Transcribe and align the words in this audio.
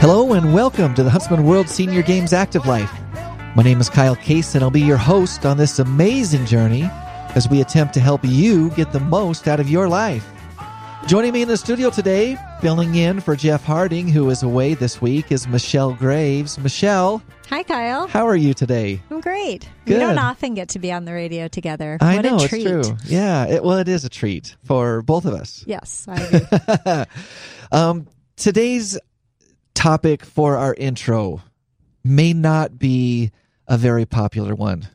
Hello 0.00 0.32
and 0.32 0.54
welcome 0.54 0.94
to 0.94 1.02
the 1.02 1.10
Huntsman 1.10 1.44
World 1.44 1.68
Senior 1.68 2.00
Games 2.00 2.32
Active 2.32 2.64
Life. 2.64 2.90
My 3.54 3.62
name 3.62 3.78
is 3.78 3.90
Kyle 3.90 4.16
Case 4.16 4.54
and 4.54 4.64
I'll 4.64 4.70
be 4.70 4.80
your 4.80 4.96
host 4.96 5.44
on 5.44 5.58
this 5.58 5.78
amazing 5.78 6.46
journey 6.46 6.88
as 7.34 7.50
we 7.50 7.60
attempt 7.60 7.92
to 7.92 8.00
help 8.00 8.22
you 8.24 8.70
get 8.70 8.90
the 8.90 9.00
most 9.00 9.48
out 9.48 9.60
of 9.60 9.68
your 9.68 9.86
life. 9.86 10.26
Joining 11.06 11.32
me 11.32 11.40
in 11.42 11.48
the 11.48 11.56
studio 11.56 11.88
today, 11.88 12.36
filling 12.60 12.94
in 12.96 13.20
for 13.20 13.34
Jeff 13.34 13.64
Harding, 13.64 14.08
who 14.08 14.28
is 14.28 14.42
away 14.42 14.74
this 14.74 15.00
week, 15.00 15.32
is 15.32 15.48
Michelle 15.48 15.94
Graves. 15.94 16.58
Michelle, 16.58 17.22
Hi, 17.48 17.62
Kyle. 17.62 18.06
how 18.08 18.26
are 18.26 18.36
you 18.36 18.52
today? 18.52 19.00
I'm 19.10 19.20
great. 19.22 19.66
Good. 19.86 19.94
We 19.94 20.00
don't 20.00 20.18
often 20.18 20.52
get 20.52 20.70
to 20.70 20.78
be 20.78 20.92
on 20.92 21.06
the 21.06 21.14
radio 21.14 21.48
together. 21.48 21.96
I 22.02 22.16
what 22.16 22.24
know 22.26 22.32
a 22.32 22.42
it's 22.42 22.48
treat. 22.48 22.64
true. 22.66 22.82
Yeah, 23.06 23.46
it, 23.46 23.64
well, 23.64 23.78
it 23.78 23.88
is 23.88 24.04
a 24.04 24.10
treat 24.10 24.54
for 24.64 25.00
both 25.00 25.24
of 25.24 25.32
us. 25.32 25.64
Yes, 25.66 26.04
I 26.08 26.20
agree. 27.06 27.14
Um, 27.72 28.06
today's 28.36 28.98
topic 29.74 30.24
for 30.24 30.56
our 30.58 30.74
intro 30.74 31.42
may 32.04 32.34
not 32.34 32.78
be 32.78 33.30
a 33.66 33.78
very 33.78 34.04
popular 34.04 34.54
one. 34.54 34.86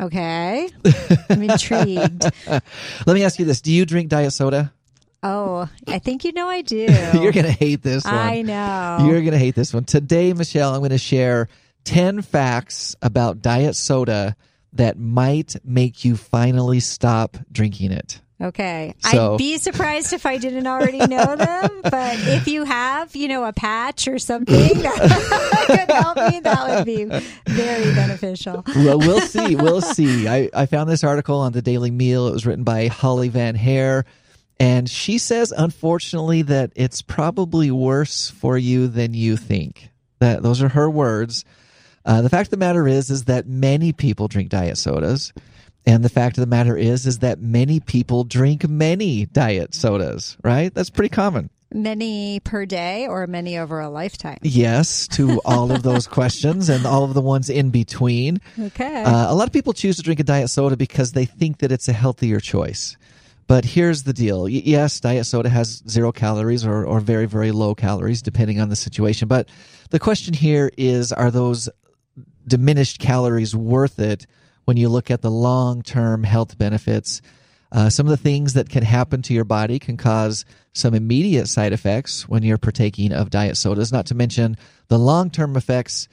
okay. 0.00 0.68
I'm 1.30 1.42
intrigued. 1.42 2.24
Let 2.48 3.14
me 3.14 3.22
ask 3.22 3.38
you 3.38 3.44
this: 3.44 3.60
Do 3.60 3.70
you 3.70 3.84
drink 3.86 4.08
diet 4.08 4.32
soda? 4.32 4.72
Oh, 5.26 5.68
I 5.88 5.98
think 6.00 6.24
you 6.24 6.32
know 6.32 6.48
I 6.48 6.60
do. 6.60 6.86
You're 7.14 7.32
gonna 7.32 7.50
hate 7.50 7.82
this 7.82 8.04
one. 8.04 8.14
I 8.14 8.42
know. 8.42 9.06
You're 9.08 9.22
gonna 9.22 9.38
hate 9.38 9.54
this 9.54 9.72
one. 9.72 9.84
Today, 9.84 10.32
Michelle, 10.34 10.74
I'm 10.74 10.82
gonna 10.82 10.98
share 10.98 11.48
ten 11.84 12.20
facts 12.20 12.94
about 13.00 13.40
diet 13.40 13.74
soda 13.74 14.36
that 14.74 14.98
might 14.98 15.56
make 15.64 16.04
you 16.04 16.16
finally 16.16 16.80
stop 16.80 17.38
drinking 17.50 17.90
it. 17.92 18.20
okay. 18.42 18.94
So- 18.98 19.34
I'd 19.34 19.38
be 19.38 19.56
surprised 19.58 20.12
if 20.12 20.26
I 20.26 20.36
didn't 20.36 20.66
already 20.66 20.98
know 20.98 21.36
them, 21.36 21.70
but 21.84 22.18
if 22.18 22.46
you 22.48 22.64
have, 22.64 23.14
you 23.16 23.28
know, 23.28 23.44
a 23.44 23.52
patch 23.52 24.08
or 24.08 24.18
something 24.18 24.78
that 24.82 25.64
could 25.68 25.94
help 25.94 26.16
me, 26.32 26.40
that 26.40 26.68
would 26.68 26.84
be 26.84 27.04
very 27.46 27.94
beneficial. 27.94 28.62
well, 28.76 28.98
we'll 28.98 29.20
see. 29.20 29.54
We'll 29.56 29.80
see. 29.80 30.26
I, 30.28 30.50
I 30.52 30.66
found 30.66 30.90
this 30.90 31.02
article 31.04 31.38
on 31.38 31.52
the 31.52 31.62
Daily 31.62 31.90
Meal. 31.92 32.26
It 32.28 32.32
was 32.32 32.44
written 32.44 32.64
by 32.64 32.88
Holly 32.88 33.28
Van 33.30 33.54
Hare. 33.54 34.04
And 34.60 34.88
she 34.88 35.18
says, 35.18 35.52
unfortunately, 35.56 36.42
that 36.42 36.72
it's 36.76 37.02
probably 37.02 37.70
worse 37.70 38.30
for 38.30 38.56
you 38.56 38.86
than 38.88 39.14
you 39.14 39.36
think. 39.36 39.90
That 40.20 40.42
those 40.42 40.62
are 40.62 40.68
her 40.68 40.88
words. 40.88 41.44
Uh, 42.04 42.22
the 42.22 42.28
fact 42.28 42.48
of 42.48 42.50
the 42.52 42.56
matter 42.58 42.86
is, 42.86 43.10
is 43.10 43.24
that 43.24 43.46
many 43.46 43.92
people 43.92 44.28
drink 44.28 44.50
diet 44.50 44.78
sodas, 44.78 45.32
and 45.86 46.04
the 46.04 46.08
fact 46.08 46.38
of 46.38 46.42
the 46.42 46.46
matter 46.46 46.76
is, 46.76 47.06
is 47.06 47.18
that 47.20 47.40
many 47.40 47.80
people 47.80 48.24
drink 48.24 48.68
many 48.68 49.26
diet 49.26 49.74
sodas. 49.74 50.36
Right? 50.44 50.72
That's 50.72 50.90
pretty 50.90 51.08
common. 51.10 51.50
Many 51.72 52.38
per 52.38 52.66
day 52.66 53.08
or 53.08 53.26
many 53.26 53.58
over 53.58 53.80
a 53.80 53.88
lifetime? 53.88 54.38
Yes, 54.42 55.08
to 55.08 55.40
all 55.44 55.72
of 55.72 55.82
those 55.82 56.06
questions 56.18 56.68
and 56.68 56.86
all 56.86 57.02
of 57.02 57.14
the 57.14 57.20
ones 57.20 57.50
in 57.50 57.70
between. 57.70 58.40
Okay. 58.56 59.02
Uh, 59.02 59.32
a 59.32 59.34
lot 59.34 59.48
of 59.48 59.52
people 59.52 59.72
choose 59.72 59.96
to 59.96 60.02
drink 60.02 60.20
a 60.20 60.24
diet 60.24 60.50
soda 60.50 60.76
because 60.76 61.12
they 61.12 61.24
think 61.24 61.58
that 61.58 61.72
it's 61.72 61.88
a 61.88 61.92
healthier 61.92 62.38
choice. 62.38 62.96
But 63.46 63.64
here's 63.64 64.04
the 64.04 64.12
deal. 64.12 64.48
Yes, 64.48 65.00
diet 65.00 65.26
soda 65.26 65.48
has 65.48 65.82
zero 65.88 66.12
calories 66.12 66.64
or, 66.64 66.84
or 66.84 67.00
very, 67.00 67.26
very 67.26 67.52
low 67.52 67.74
calories, 67.74 68.22
depending 68.22 68.60
on 68.60 68.70
the 68.70 68.76
situation. 68.76 69.28
But 69.28 69.48
the 69.90 69.98
question 69.98 70.32
here 70.32 70.70
is 70.78 71.12
are 71.12 71.30
those 71.30 71.68
diminished 72.46 73.00
calories 73.00 73.54
worth 73.54 73.98
it 73.98 74.26
when 74.64 74.76
you 74.76 74.88
look 74.88 75.10
at 75.10 75.20
the 75.20 75.30
long 75.30 75.82
term 75.82 76.24
health 76.24 76.56
benefits? 76.56 77.20
Uh, 77.70 77.90
some 77.90 78.06
of 78.06 78.10
the 78.10 78.16
things 78.16 78.54
that 78.54 78.68
can 78.68 78.84
happen 78.84 79.20
to 79.20 79.34
your 79.34 79.44
body 79.44 79.78
can 79.78 79.96
cause 79.96 80.44
some 80.72 80.94
immediate 80.94 81.48
side 81.48 81.72
effects 81.72 82.28
when 82.28 82.42
you're 82.42 82.56
partaking 82.56 83.12
of 83.12 83.30
diet 83.30 83.56
sodas, 83.56 83.92
not 83.92 84.06
to 84.06 84.14
mention 84.14 84.56
the 84.88 84.98
long 84.98 85.28
term 85.28 85.56
effects 85.56 86.08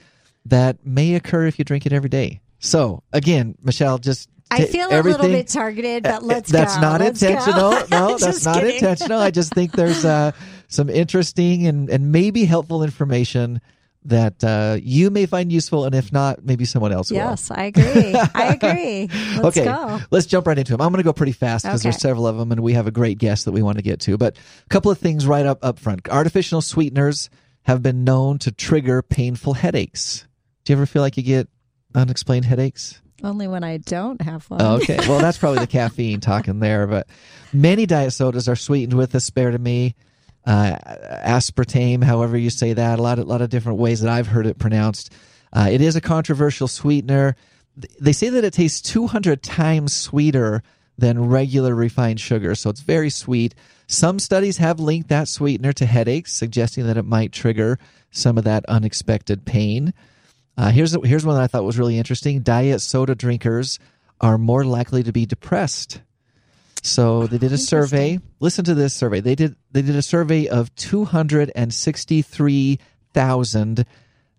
that 0.46 0.86
may 0.86 1.16
occur 1.16 1.46
if 1.46 1.59
you 1.59 1.66
drink 1.66 1.86
it 1.86 1.94
every 1.94 2.09
day. 2.09 2.41
So, 2.59 3.03
again, 3.14 3.56
Michelle, 3.62 4.00
just 4.00 4.30
I 4.52 4.66
feel 4.66 4.88
a 4.90 5.02
little 5.02 5.28
bit 5.28 5.48
targeted, 5.48 6.04
but 6.04 6.24
let's 6.24 6.52
that's 6.52 6.76
go. 6.76 6.82
not 6.82 7.02
Let's 7.02 7.22
go. 7.22 7.28
intentional. 7.30 7.72
No, 7.92 8.18
that's 8.18 8.46
not 8.46 8.56
kidding. 8.56 8.76
intentional. 8.76 9.20
I 9.20 9.32
just 9.32 9.54
think 9.54 9.72
there's 9.74 10.06
uh, 10.06 10.32
some 10.68 10.90
interesting 10.90 11.68
and, 11.68 11.90
and 11.90 12.12
maybe 12.12 12.46
helpful 12.46 12.84
information 12.84 13.62
that 14.06 14.44
uh, 14.44 14.78
you 14.82 15.10
may 15.12 15.26
find 15.26 15.52
useful, 15.52 15.86
and 15.86 15.94
if 15.94 16.12
not, 16.12 16.44
maybe 16.44 16.66
someone 16.66 16.92
else 16.92 17.12
will. 17.12 17.18
Yes, 17.18 17.52
I 17.52 17.66
agree. 17.66 18.16
I 18.16 18.54
agree. 18.62 19.08
Let's 19.42 19.58
okay, 19.58 19.66
go. 19.66 20.00
let's 20.10 20.26
jump 20.26 20.48
right 20.48 20.58
into 20.58 20.72
them. 20.72 20.82
I'm 20.82 20.92
going 20.92 20.98
to 20.98 21.04
go 21.04 21.14
pretty 21.14 21.34
fast 21.34 21.66
because 21.66 21.84
there's 21.84 21.98
several 22.00 22.26
of 22.26 22.38
them, 22.38 22.52
and 22.52 22.62
we 22.62 22.74
have 22.74 22.88
a 22.88 22.92
great 22.92 23.20
guest 23.20 23.46
that 23.46 23.52
we 23.52 23.62
want 23.62 23.78
to 23.78 23.84
get 23.84 24.00
to. 24.02 24.18
But 24.18 24.38
a 24.38 24.70
couple 24.70 24.90
of 24.90 24.98
things 24.98 25.28
right 25.28 25.46
up 25.46 25.60
up 25.64 25.78
front. 25.78 26.10
Artificial 26.10 26.62
sweeteners 26.62 27.30
have 27.64 27.84
been 27.84 28.04
known 28.04 28.40
to 28.40 28.52
trigger 28.52 29.04
painful 29.04 29.54
headaches. 29.54 30.26
Do 30.64 30.74
you 30.74 30.78
ever 30.78 30.86
feel 30.88 31.04
like 31.04 31.18
you 31.18 31.24
get 31.24 31.48
unexplained 31.94 32.46
headaches? 32.46 33.02
Only 33.24 33.48
when 33.48 33.64
I 33.64 33.78
don't 33.78 34.22
have 34.22 34.50
one. 34.50 34.62
Oh, 34.62 34.76
okay. 34.76 34.98
Well, 35.08 35.20
that's 35.20 35.38
probably 35.38 35.59
the 35.59 35.68
caffeine 35.80 36.20
talking 36.20 36.59
there. 36.59 36.88
But 36.88 37.08
many 37.54 37.86
diet 37.86 38.14
sodas 38.14 38.48
are 38.48 38.56
sweetened 38.56 38.98
with 38.98 39.14
aspartame, 39.14 39.94
uh, 40.46 40.76
aspartame, 41.24 42.04
however 42.04 42.38
you 42.38 42.50
say 42.50 42.74
that. 42.74 43.00
A 43.00 43.02
lot 43.02 43.20
of, 43.20 43.28
lot 43.28 43.42
of 43.42 43.50
different 43.50 43.80
ways 43.80 44.02
that 44.02 44.12
I've 44.12 44.28
heard 44.28 44.48
it 44.48 44.58
pronounced. 44.58 45.14
Uh, 45.54 45.68
it 45.72 45.82
is 45.82 45.96
a 45.96 46.02
controversial 46.02 46.68
sweetener. 46.68 47.36
They 48.00 48.14
say 48.14 48.30
that 48.30 48.44
it 48.44 48.54
tastes 48.54 48.82
200 48.82 49.44
times 49.44 49.94
sweeter 49.94 50.64
than 50.98 51.30
regular 51.30 51.74
refined 51.74 52.20
sugar, 52.20 52.53
so 52.56 52.70
it's 52.70 52.82
very 52.82 53.09
sweet. 53.09 53.56
Some 53.88 54.20
studies 54.20 54.58
have 54.58 54.80
linked 54.80 55.09
that 55.09 55.28
sweetener 55.28 55.74
to 55.74 55.86
headaches, 55.86 56.34
suggesting 56.34 56.86
that 56.88 56.98
it 56.98 57.06
might 57.06 57.32
trigger 57.32 57.80
some 58.12 58.38
of 58.38 58.44
that 58.44 58.66
unexpected 58.68 59.46
pain. 59.46 59.94
Uh, 60.58 60.72
here's 60.72 60.96
here's 61.04 61.26
one 61.26 61.36
that 61.36 61.44
I 61.44 61.48
thought 61.48 61.64
was 61.64 61.80
really 61.80 61.98
interesting. 61.98 62.42
Diet 62.42 62.82
soda 62.82 63.16
drinkers 63.16 63.80
are 64.20 64.38
more 64.38 64.64
likely 64.64 65.04
to 65.04 65.12
be 65.12 65.26
depressed. 65.26 66.02
So 66.84 67.28
they 67.28 67.38
did 67.38 67.54
a 67.54 67.58
survey. 67.58 68.20
Listen 68.40 68.66
to 68.66 68.74
this 68.74 68.94
survey. 68.94 69.20
They 69.20 69.36
did 69.36 69.56
they 69.72 69.82
did 69.82 69.96
a 69.96 70.02
survey 70.02 70.48
of 70.48 70.74
two 70.76 71.06
hundred 71.06 71.52
and 71.56 71.74
sixty 71.74 72.22
three 72.22 72.80
thousand 73.14 73.86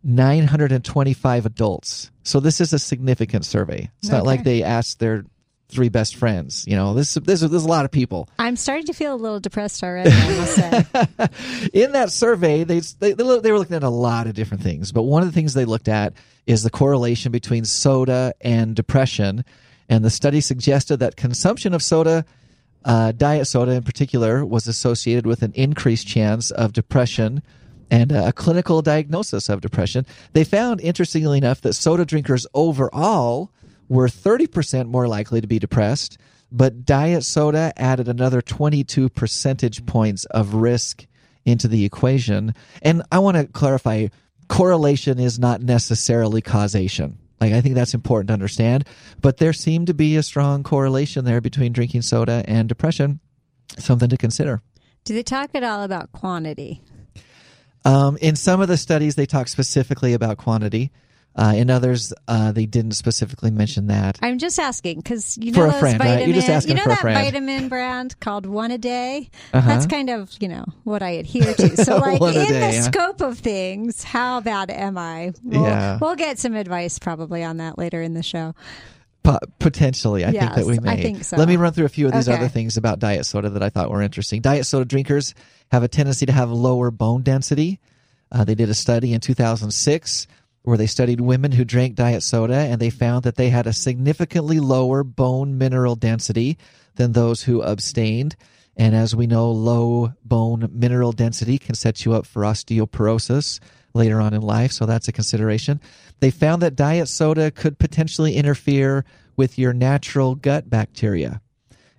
nine 0.03 0.47
hundred 0.47 0.73
and 0.73 0.85
twenty 0.85 1.15
five 1.15 1.47
adults. 1.47 2.11
So 2.25 2.41
this 2.41 2.61
is 2.61 2.73
a 2.73 2.79
significant 2.79 3.45
survey. 3.45 3.91
It's 3.99 4.11
not 4.11 4.25
like 4.25 4.45
they 4.45 4.63
asked 4.63 4.99
their 4.99 5.25
three 5.73 5.89
best 5.89 6.17
friends. 6.17 6.65
You 6.67 6.77
know, 6.77 6.95
this 6.95 7.15
this 7.15 7.43
is 7.43 7.51
there's 7.51 7.65
a 7.65 7.69
lot 7.69 7.85
of 7.85 7.91
people. 7.91 8.29
I'm 8.39 8.57
starting 8.57 8.87
to 8.87 8.93
feel 8.93 9.15
a 9.15 9.17
little 9.17 9.41
depressed 9.41 9.83
already, 9.83 10.11
I 10.11 10.37
must 10.37 10.55
say. 10.55 11.69
in 11.73 11.93
that 11.93 12.13
survey, 12.13 12.65
they, 12.65 12.81
they 12.81 13.13
they 13.13 13.53
were 13.53 13.59
looking 13.59 13.77
at 13.77 13.83
a 13.83 13.89
lot 13.89 14.27
of 14.27 14.35
different 14.35 14.63
things, 14.63 14.93
but 14.93 15.03
one 15.03 15.23
of 15.23 15.29
the 15.29 15.33
things 15.33 15.55
they 15.55 15.65
looked 15.65 15.89
at 15.89 16.13
is 16.47 16.63
the 16.63 16.71
correlation 16.71 17.33
between 17.33 17.65
soda 17.65 18.35
and 18.41 18.77
depression, 18.77 19.45
and 19.89 20.05
the 20.05 20.11
study 20.11 20.41
suggested 20.41 20.99
that 20.99 21.17
consumption 21.17 21.75
of 21.75 21.83
soda, 21.83 22.25
uh, 22.85 23.13
diet 23.13 23.47
soda 23.47 23.73
in 23.73 23.83
particular, 23.83 24.45
was 24.45 24.67
associated 24.67 25.27
with 25.27 25.43
an 25.43 25.53
increased 25.55 26.07
chance 26.07 26.51
of 26.51 26.73
depression 26.73 27.43
and 27.91 28.11
a 28.11 28.33
clinical 28.33 28.81
diagnosis 28.81 29.51
of 29.51 29.61
depression. 29.61 30.07
They 30.33 30.45
found, 30.45 30.81
interestingly 30.81 31.39
enough, 31.39 31.61
that 31.61 31.75
soda 31.75 32.07
drinkers 32.07 32.47
overall 32.55 33.51
were 33.89 34.09
30% 34.09 34.89
more 34.89 35.09
likely 35.09 35.41
to 35.41 35.47
be 35.47 35.59
depressed, 35.59 36.19
but 36.51 36.85
diet 36.85 37.25
soda 37.25 37.73
added 37.77 38.09
another 38.09 38.43
22 38.43 39.09
percentage 39.09 39.85
points 39.87 40.25
of 40.27 40.55
risk 40.55 41.07
into 41.45 41.69
the 41.69 41.85
equation. 41.85 42.55
And 42.83 43.03
I 43.11 43.19
want 43.19 43.37
to 43.37 43.47
clarify 43.47 44.09
correlation 44.49 45.19
is 45.19 45.39
not 45.39 45.63
necessarily 45.63 46.41
causation. 46.41 47.19
Like, 47.41 47.53
I 47.53 47.61
think 47.61 47.75
that's 47.75 47.95
important 47.95 48.29
to 48.29 48.35
understand, 48.35 48.87
but 49.21 49.39
there 49.39 49.53
seemed 49.53 49.89
to 49.89 49.95
be 49.95 50.17
a 50.17 50.23
strong 50.23 50.63
correlation 50.63 51.25
there 51.25 51.41
between 51.41 51.73
drinking 51.73 52.03
soda 52.03 52.45
and 52.47 52.69
depression. 52.69 53.19
Something 53.79 54.11
to 54.11 54.17
consider. 54.17 54.63
Do 55.05 55.15
they 55.15 55.25
talk 55.25 55.51
at 55.55 55.65
all 55.65 55.83
about 55.83 56.13
quantity? 56.13 56.83
Um, 57.85 58.17
in 58.19 58.37
some 58.37 58.61
of 58.61 58.69
the 58.69 58.77
studies, 58.77 59.17
they 59.17 59.27
talk 59.27 59.49
specifically 59.49 60.13
about 60.13 60.39
quantity. 60.39 60.93
Uh, 61.35 61.55
in 61.57 61.71
others, 61.71 62.13
uh, 62.29 62.53
they 62.53 62.67
didn't 62.67 62.93
specifically 62.93 63.51
mention 63.51 63.87
that. 63.87 64.19
I'm 64.21 64.39
just 64.39 64.59
asking 64.59 64.99
because 64.99 65.39
you 65.39 65.53
For 65.55 65.61
know 65.61 65.69
a 65.69 65.71
those 65.73 65.81
friend, 65.81 65.99
right? 66.01 66.07
vitamin, 66.09 66.29
You're 66.29 66.37
just 66.37 66.49
asking 66.51 66.77
you 66.77 66.85
know 66.85 66.95
for 66.95 67.03
that 67.03 67.15
vitamin 67.15 67.69
brand 67.69 68.21
called 68.21 68.45
One 68.45 68.71
a 68.71 68.77
Day. 68.77 69.31
Uh-huh. 69.55 69.67
That's 69.67 69.87
kind 69.87 70.11
of 70.11 70.31
you 70.41 70.49
know 70.49 70.67
what 70.85 71.03
I 71.03 71.11
adhere 71.11 71.55
to. 71.55 71.77
So 71.85 71.97
like 71.97 72.21
in 72.21 72.33
day, 72.35 72.61
the 72.61 72.77
huh? 72.77 72.83
scope 72.83 73.21
of 73.23 73.39
things, 73.39 74.05
how 74.05 74.41
bad 74.41 74.71
am 74.71 74.99
I? 74.99 75.33
We'll, 75.43 75.63
Yeah. 75.63 75.99
we'll 76.01 76.17
get 76.17 76.39
some 76.39 76.55
advice 76.55 76.99
probably 76.99 77.43
on 77.43 77.57
that 77.57 77.79
later 77.79 78.03
in 78.03 78.13
the 78.13 78.23
show. 78.23 78.55
Po- 79.23 79.39
potentially, 79.59 80.25
I 80.27 80.33
think 80.33 80.55
that 80.55 80.67
we 80.67 80.81
may. 80.81 80.91
I 80.91 80.97
think 81.01 81.25
so. 81.25 81.37
Let 81.39 81.49
me 81.49 81.57
run 81.57 81.73
through 81.73 81.87
a 81.87 81.89
few 81.89 82.07
of 82.09 82.13
these 82.13 82.29
Okay. 82.29 82.37
other 82.37 82.49
things 82.49 82.77
about 82.77 82.99
diet 82.99 83.25
soda 83.25 83.49
that 83.51 83.63
I 83.63 83.71
thought 83.71 83.89
were 83.91 84.03
interesting. 84.03 84.43
Diet 84.43 84.67
soda 84.67 84.85
drinkers 84.85 85.35
have 85.71 85.83
a 85.83 85.89
tendency 85.89 86.27
to 86.27 86.33
have 86.33 86.51
lower 86.51 86.91
bone 86.91 87.23
density. 87.23 87.81
Uh, 88.31 88.45
they 88.45 88.55
did 88.55 88.69
a 88.69 88.75
study 88.75 89.13
in 89.15 89.21
2006 89.21 90.27
where 90.63 90.77
they 90.77 90.87
studied 90.87 91.21
women 91.21 91.53
who 91.53 91.65
drank 91.65 91.95
diet 91.95 92.23
soda 92.23 92.55
and 92.55 92.81
they 92.81 92.91
found 92.91 93.25
that 93.25 93.37
they 93.37 93.51
had 93.51 93.67
a 93.67 93.73
significantly 93.73 94.61
lower 94.61 95.03
bone 95.03 95.59
mineral 95.59 95.97
density 95.97 96.57
than 96.97 97.13
those 97.13 97.43
who 97.43 97.63
abstained. 97.63 98.37
And 98.77 98.95
as 98.95 99.15
we 99.15 99.27
know, 99.27 99.51
low 99.51 100.13
bone 100.25 100.69
mineral 100.73 101.13
density 101.13 101.59
can 101.59 101.75
set 101.75 102.05
you 102.05 102.15
up 102.15 102.27
for 102.27 102.43
osteoporosis 102.43 103.61
later 103.95 104.21
on 104.21 104.33
in 104.33 104.41
life, 104.41 104.73
so 104.73 104.87
that's 104.87 105.09
a 105.09 105.13
consideration. 105.13 105.81
They 106.21 106.31
found 106.31 106.63
that 106.63 106.77
diet 106.77 107.09
soda 107.09 107.51
could 107.51 107.79
potentially 107.79 108.37
interfere 108.37 109.05
with 109.37 109.59
your 109.59 109.73
natural 109.73 110.35
gut 110.35 110.71
bacteria. 110.71 111.43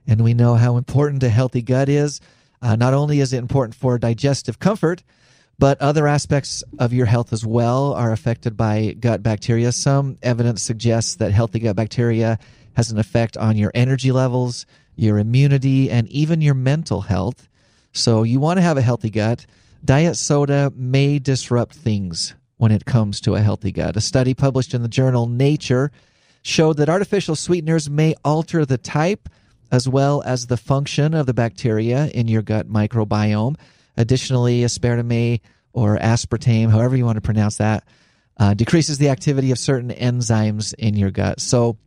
And 0.07 0.23
we 0.23 0.33
know 0.33 0.55
how 0.55 0.77
important 0.77 1.23
a 1.23 1.29
healthy 1.29 1.61
gut 1.61 1.89
is. 1.89 2.19
Uh, 2.61 2.75
not 2.75 2.93
only 2.93 3.19
is 3.19 3.33
it 3.33 3.37
important 3.37 3.75
for 3.75 3.97
digestive 3.97 4.59
comfort, 4.59 5.03
but 5.63 5.79
other 5.79 6.09
aspects 6.09 6.61
of 6.77 6.91
your 6.91 7.05
health 7.05 7.31
as 7.31 7.45
well 7.45 7.93
are 7.93 8.11
affected 8.11 8.57
by 8.57 8.93
gut 8.99 9.23
bacteria. 9.23 9.71
Some 9.71 10.17
evidence 10.21 10.61
suggests 10.61 11.15
that 11.15 11.31
healthy 11.31 11.59
gut 11.59 11.77
bacteria 11.77 12.37
has 12.75 12.91
an 12.91 12.99
effect 12.99 13.37
on 13.37 13.55
your 13.55 13.71
energy 13.73 14.11
levels, 14.11 14.65
your 14.97 15.19
immunity, 15.19 15.89
and 15.89 16.09
even 16.09 16.41
your 16.41 16.53
mental 16.53 16.99
health. 16.99 17.47
So 17.93 18.23
you 18.23 18.41
want 18.41 18.57
to 18.57 18.61
have 18.61 18.75
a 18.75 18.81
healthy 18.81 19.09
gut. 19.09 19.45
Diet 19.85 20.17
soda 20.17 20.73
may 20.75 21.17
disrupt 21.17 21.75
things 21.75 22.35
when 22.57 22.73
it 22.73 22.83
comes 22.83 23.21
to 23.21 23.35
a 23.35 23.41
healthy 23.41 23.71
gut. 23.71 23.95
A 23.95 24.01
study 24.01 24.33
published 24.33 24.73
in 24.73 24.81
the 24.81 24.89
journal 24.89 25.27
Nature 25.27 25.93
showed 26.41 26.75
that 26.75 26.89
artificial 26.89 27.37
sweeteners 27.37 27.89
may 27.89 28.15
alter 28.25 28.65
the 28.65 28.77
type 28.77 29.29
as 29.71 29.87
well 29.87 30.21
as 30.25 30.47
the 30.47 30.57
function 30.57 31.13
of 31.13 31.25
the 31.25 31.33
bacteria 31.33 32.07
in 32.07 32.27
your 32.27 32.41
gut 32.41 32.67
microbiome. 32.67 33.55
Additionally, 33.97 34.61
aspartame 34.61 35.39
or 35.73 35.97
aspartame, 35.97 36.69
however 36.69 36.95
you 36.95 37.05
want 37.05 37.17
to 37.17 37.21
pronounce 37.21 37.57
that, 37.57 37.83
uh, 38.37 38.53
decreases 38.53 38.97
the 38.97 39.09
activity 39.09 39.51
of 39.51 39.59
certain 39.59 39.89
enzymes 39.89 40.73
in 40.75 40.95
your 40.95 41.11
gut. 41.11 41.39
So, 41.39 41.77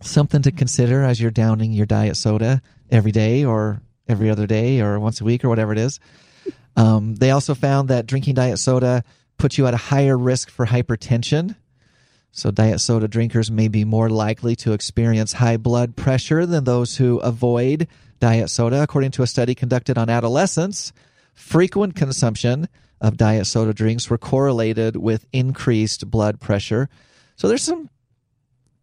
something 0.00 0.42
to 0.42 0.52
consider 0.52 1.02
as 1.02 1.20
you're 1.20 1.30
downing 1.30 1.72
your 1.72 1.86
diet 1.86 2.16
soda 2.16 2.62
every 2.90 3.12
day 3.12 3.44
or 3.44 3.82
every 4.08 4.30
other 4.30 4.46
day 4.46 4.80
or 4.80 4.98
once 5.00 5.20
a 5.20 5.24
week 5.24 5.44
or 5.44 5.48
whatever 5.48 5.72
it 5.72 5.78
is. 5.78 5.98
Um, 6.76 7.16
they 7.16 7.30
also 7.30 7.54
found 7.54 7.88
that 7.88 8.06
drinking 8.06 8.34
diet 8.34 8.58
soda 8.58 9.04
puts 9.38 9.58
you 9.58 9.66
at 9.66 9.74
a 9.74 9.78
higher 9.78 10.16
risk 10.16 10.50
for 10.50 10.66
hypertension. 10.66 11.56
So, 12.30 12.50
diet 12.50 12.80
soda 12.80 13.08
drinkers 13.08 13.50
may 13.50 13.68
be 13.68 13.84
more 13.84 14.08
likely 14.08 14.56
to 14.56 14.72
experience 14.72 15.34
high 15.34 15.58
blood 15.58 15.96
pressure 15.96 16.46
than 16.46 16.64
those 16.64 16.96
who 16.96 17.18
avoid 17.18 17.88
diet 18.20 18.48
soda, 18.48 18.82
according 18.82 19.10
to 19.12 19.22
a 19.22 19.26
study 19.26 19.54
conducted 19.54 19.98
on 19.98 20.08
adolescents. 20.08 20.92
Frequent 21.34 21.96
consumption 21.96 22.68
of 23.00 23.16
diet 23.16 23.46
soda 23.46 23.74
drinks 23.74 24.08
were 24.08 24.18
correlated 24.18 24.96
with 24.96 25.26
increased 25.32 26.10
blood 26.10 26.40
pressure. 26.40 26.88
So, 27.36 27.48
there's 27.48 27.62
some 27.62 27.88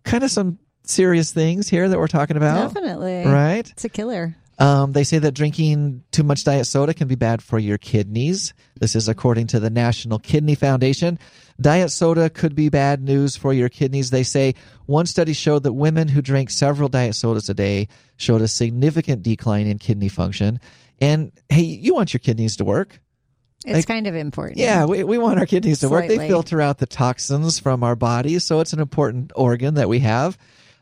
kind 0.03 0.23
of 0.23 0.31
some 0.31 0.59
serious 0.83 1.31
things 1.31 1.69
here 1.69 1.87
that 1.87 1.97
we're 1.97 2.07
talking 2.07 2.37
about. 2.37 2.73
Definitely. 2.73 3.25
Right? 3.25 3.69
It's 3.69 3.85
a 3.85 3.89
killer. 3.89 4.35
Um, 4.59 4.91
they 4.91 5.05
say 5.05 5.19
that 5.19 5.31
drinking 5.31 6.03
too 6.11 6.23
much 6.23 6.43
diet 6.43 6.67
soda 6.67 6.93
can 6.93 7.07
be 7.07 7.15
bad 7.15 7.41
for 7.41 7.57
your 7.57 7.77
kidneys. 7.77 8.53
This 8.79 8.93
is 8.93 9.07
according 9.07 9.47
to 9.47 9.59
the 9.59 9.69
National 9.69 10.19
Kidney 10.19 10.55
Foundation. 10.55 11.17
Diet 11.61 11.91
soda 11.91 12.29
could 12.29 12.55
be 12.55 12.67
bad 12.67 13.01
news 13.01 13.37
for 13.37 13.53
your 13.53 13.69
kidneys. 13.69 14.09
They 14.09 14.23
say 14.23 14.55
one 14.85 15.05
study 15.05 15.31
showed 15.31 15.63
that 15.63 15.73
women 15.73 16.09
who 16.09 16.21
drank 16.21 16.49
several 16.49 16.89
diet 16.89 17.15
sodas 17.15 17.49
a 17.49 17.53
day 17.53 17.87
showed 18.17 18.41
a 18.41 18.49
significant 18.49 19.23
decline 19.23 19.65
in 19.65 19.77
kidney 19.77 20.09
function. 20.09 20.59
And 21.01 21.31
hey, 21.49 21.61
you 21.61 21.93
want 21.93 22.13
your 22.13 22.19
kidneys 22.19 22.57
to 22.57 22.65
work. 22.65 22.99
It's 23.65 23.73
Like- 23.75 23.87
kind 23.87 24.07
of 24.07 24.15
important. 24.15 24.57
Yeah, 24.57 24.85
we, 24.85 25.03
we 25.03 25.17
want 25.17 25.39
our 25.39 25.45
kidneys 25.45 25.79
to 25.79 25.89
work. 25.89 26.07
They 26.07 26.27
filter 26.27 26.61
out 26.61 26.77
the 26.77 26.85
toxins 26.85 27.59
from 27.59 27.83
our 27.83 27.95
bodies, 27.95 28.45
so 28.45 28.59
it's 28.61 28.73
an 28.73 28.79
important 28.79 29.31
organ 29.35 29.75
that 29.75 29.89
we 29.89 29.99
have. 29.99 30.37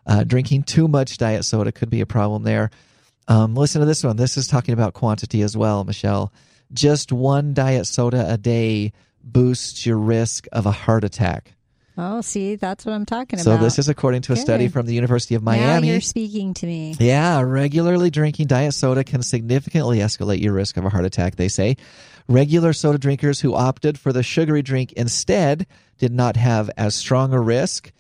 Uh, 0.06 0.24
drinking 0.24 0.64
too 0.64 0.88
much 0.88 1.18
diet 1.18 1.44
soda 1.44 1.72
could 1.72 1.90
be 1.90 2.02
a 2.02 2.06
problem 2.06 2.44
there. 2.44 2.70
Um, 3.28 3.56
listen 3.56 3.82
to 3.82 3.86
this 3.86 4.04
one. 4.04 4.16
This 4.16 4.38
is 4.38 4.48
talking 4.48 4.74
about 4.74 4.94
quantity 4.94 5.42
as 5.42 5.58
well, 5.58 5.84
Michelle. 5.84 6.32
Just 6.72 7.12
one 7.12 7.54
diet 7.54 7.88
soda 7.88 8.32
a 8.32 8.38
day 8.38 8.94
boosts 9.24 9.86
your 9.86 9.98
risk 9.98 10.48
of 10.54 10.66
a 10.66 10.72
heart 10.72 11.04
attack. 11.04 11.54
Oh, 12.00 12.22
see, 12.22 12.56
that's 12.56 12.86
what 12.86 12.94
I'm 12.94 13.06
talking 13.06 13.40
So 13.40 13.52
about. 13.52 13.60
So 13.60 13.64
this 13.64 13.80
is 13.80 13.90
according 13.90 14.22
to 14.24 14.34
a 14.34 14.36
study 14.36 14.68
from 14.68 14.86
the 14.86 14.94
University 14.94 15.34
of 15.36 15.42
Now 15.42 15.52
Miami. 15.54 15.90
you're 15.90 16.02
speaking 16.02 16.54
to 16.56 16.66
me. 16.68 16.96
Yeah, 17.00 17.42
regularly 17.42 18.12
drinking 18.12 18.48
diet 18.48 18.76
soda 18.76 19.04
can 19.04 19.24
significantly 19.24 19.98
escalate 20.00 20.40
your 20.42 20.54
risk 20.54 20.78
of 20.78 20.86
a 20.86 20.90
heart 20.90 21.06
attack, 21.06 21.38
they 21.38 21.48
say. 21.48 21.76
Regular 22.28 22.74
soda 22.74 22.98
drinkers 23.00 23.40
who 23.42 23.56
opted 23.56 23.98
for 23.98 24.14
the 24.14 24.22
sugary 24.22 24.62
drink 24.62 24.92
instead 24.94 25.66
did 25.98 26.12
not 26.14 26.36
have 26.36 26.70
as 26.78 26.94
strong 26.94 27.34
a 27.34 27.40
risk. 27.42 27.92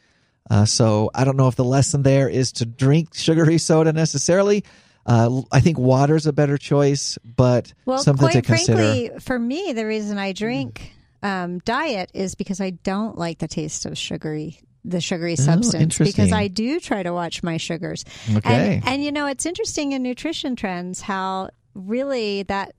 Uh, 0.49 0.65
so 0.65 1.09
I 1.15 1.23
don't 1.23 1.35
know 1.37 1.47
if 1.47 1.55
the 1.55 1.63
lesson 1.63 2.03
there 2.03 2.29
is 2.29 2.51
to 2.53 2.65
drink 2.65 3.15
sugary 3.15 3.57
soda 3.57 3.93
necessarily. 3.93 4.63
Uh, 5.05 5.41
I 5.51 5.61
think 5.61 5.79
water's 5.79 6.27
a 6.27 6.33
better 6.33 6.57
choice, 6.57 7.17
but 7.23 7.73
Well, 7.85 7.97
something 7.97 8.27
to 8.27 8.33
quite 8.41 8.45
consider. 8.45 8.77
frankly, 8.77 9.11
for 9.21 9.39
me, 9.39 9.71
the 9.73 9.85
reason 9.85 10.17
I 10.17 10.33
drink 10.33 10.91
um, 11.23 11.59
diet 11.59 12.11
is 12.13 12.35
because 12.35 12.61
I 12.61 12.71
don't 12.71 13.17
like 13.17 13.39
the 13.39 13.47
taste 13.47 13.85
of 13.85 13.97
sugary, 13.97 14.59
the 14.85 15.01
sugary 15.01 15.35
substance. 15.35 15.99
Oh. 15.99 16.03
Because 16.03 16.31
I 16.31 16.47
do 16.47 16.79
try 16.79 17.03
to 17.03 17.13
watch 17.13 17.43
my 17.43 17.57
sugars. 17.57 18.05
Okay. 18.35 18.75
And, 18.75 18.87
and 18.87 19.03
you 19.03 19.11
know, 19.11 19.25
it's 19.27 19.45
interesting 19.45 19.91
in 19.93 20.03
nutrition 20.03 20.55
trends 20.55 21.01
how 21.01 21.49
really 21.73 22.43
that. 22.43 22.73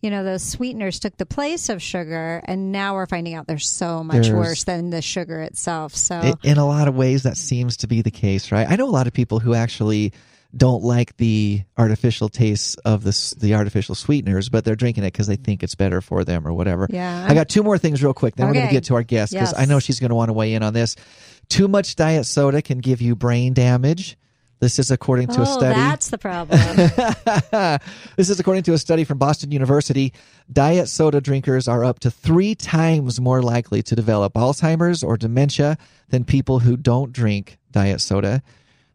You 0.00 0.10
know, 0.10 0.24
those 0.24 0.42
sweeteners 0.42 0.98
took 0.98 1.16
the 1.16 1.26
place 1.26 1.68
of 1.68 1.80
sugar, 1.80 2.42
and 2.44 2.72
now 2.72 2.94
we're 2.94 3.06
finding 3.06 3.34
out 3.34 3.46
they're 3.46 3.60
so 3.60 4.02
much 4.02 4.26
There's- 4.26 4.32
worse 4.32 4.64
than 4.64 4.90
the 4.90 5.00
sugar 5.00 5.40
itself. 5.40 5.94
So, 5.94 6.34
in 6.42 6.58
a 6.58 6.66
lot 6.66 6.88
of 6.88 6.96
ways 6.96 7.22
that 7.22 7.36
seems 7.36 7.76
to 7.78 7.86
be 7.86 8.02
the 8.02 8.10
case 8.10 8.50
right 8.50 8.68
i 8.68 8.74
know 8.74 8.88
a 8.88 8.90
lot 8.90 9.06
of 9.06 9.12
people 9.12 9.38
who 9.38 9.54
actually 9.54 10.12
don't 10.56 10.82
like 10.82 11.16
the 11.16 11.62
artificial 11.78 12.28
tastes 12.28 12.74
of 12.84 13.02
this 13.04 13.30
the 13.32 13.54
artificial 13.54 13.94
sweeteners 13.94 14.48
but 14.48 14.64
they're 14.64 14.76
drinking 14.76 15.04
it 15.04 15.12
because 15.12 15.26
they 15.26 15.36
think 15.36 15.62
it's 15.62 15.74
better 15.74 16.00
for 16.00 16.24
them 16.24 16.46
or 16.46 16.52
whatever 16.52 16.86
Yeah. 16.90 17.26
i 17.28 17.34
got 17.34 17.48
two 17.48 17.62
more 17.62 17.78
things 17.78 18.02
real 18.02 18.14
quick 18.14 18.36
then 18.36 18.46
we're 18.46 18.54
going 18.54 18.66
to 18.66 18.72
get 18.72 18.84
to 18.84 18.94
our 18.94 19.02
guest 19.02 19.32
because 19.32 19.52
Yes. 19.52 19.58
i 19.58 19.64
know 19.64 19.78
she's 19.78 19.98
going 20.00 20.10
to 20.10 20.14
want 20.14 20.28
to 20.28 20.34
weigh 20.34 20.54
in 20.54 20.62
on 20.62 20.74
this 20.74 20.96
too 21.48 21.68
much 21.68 21.96
diet 21.96 22.26
soda 22.26 22.60
can 22.62 22.78
give 22.78 23.00
you 23.00 23.16
brain 23.16 23.54
damage 23.54 24.16
this 24.60 24.78
is 24.78 24.92
according 24.92 25.26
to 25.26 25.40
a 25.40 25.42
oh, 25.42 25.58
study 25.58 25.74
that's 25.74 26.10
the 26.10 26.18
problem. 26.18 26.56
this 28.16 28.30
is 28.30 28.38
according 28.38 28.62
to 28.62 28.74
a 28.74 28.78
study 28.78 29.02
from 29.02 29.18
Boston 29.18 29.50
University. 29.50 30.12
Diet 30.52 30.88
soda 30.88 31.20
drinkers 31.20 31.66
are 31.66 31.84
up 31.84 31.98
to 31.98 32.12
three 32.12 32.54
times 32.54 33.20
more 33.20 33.42
likely 33.42 33.82
to 33.82 33.96
develop 33.96 34.34
Alzheimer's 34.34 35.02
or 35.02 35.16
dementia 35.16 35.78
than 36.10 36.22
people 36.24 36.60
who 36.60 36.76
don't 36.76 37.12
drink 37.12 37.58
diet 37.72 38.00
soda. 38.00 38.40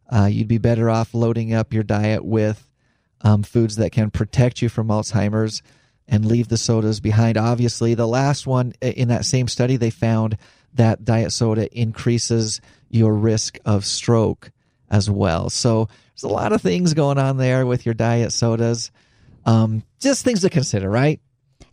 Uh, 0.09 0.25
you'd 0.25 0.47
be 0.47 0.57
better 0.57 0.89
off 0.89 1.13
loading 1.13 1.53
up 1.53 1.73
your 1.73 1.83
diet 1.83 2.23
with 2.23 2.67
um, 3.21 3.43
foods 3.43 3.75
that 3.77 3.91
can 3.91 4.09
protect 4.09 4.61
you 4.61 4.69
from 4.69 4.87
Alzheimer's 4.87 5.61
and 6.07 6.25
leave 6.25 6.47
the 6.47 6.57
sodas 6.57 6.99
behind. 6.99 7.37
Obviously, 7.37 7.93
the 7.93 8.07
last 8.07 8.47
one 8.47 8.73
in 8.81 9.09
that 9.09 9.25
same 9.25 9.47
study, 9.47 9.75
they 9.75 9.89
found 9.89 10.37
that 10.75 11.03
diet 11.03 11.31
soda 11.31 11.67
increases 11.77 12.61
your 12.89 13.13
risk 13.13 13.57
of 13.65 13.85
stroke 13.85 14.51
as 14.89 15.09
well. 15.09 15.49
So 15.49 15.89
there's 16.13 16.23
a 16.23 16.29
lot 16.29 16.53
of 16.53 16.61
things 16.61 16.93
going 16.93 17.17
on 17.17 17.37
there 17.37 17.65
with 17.65 17.85
your 17.85 17.93
diet 17.93 18.31
sodas. 18.31 18.91
Um, 19.45 19.83
just 19.99 20.23
things 20.23 20.41
to 20.41 20.49
consider, 20.49 20.89
right? 20.89 21.19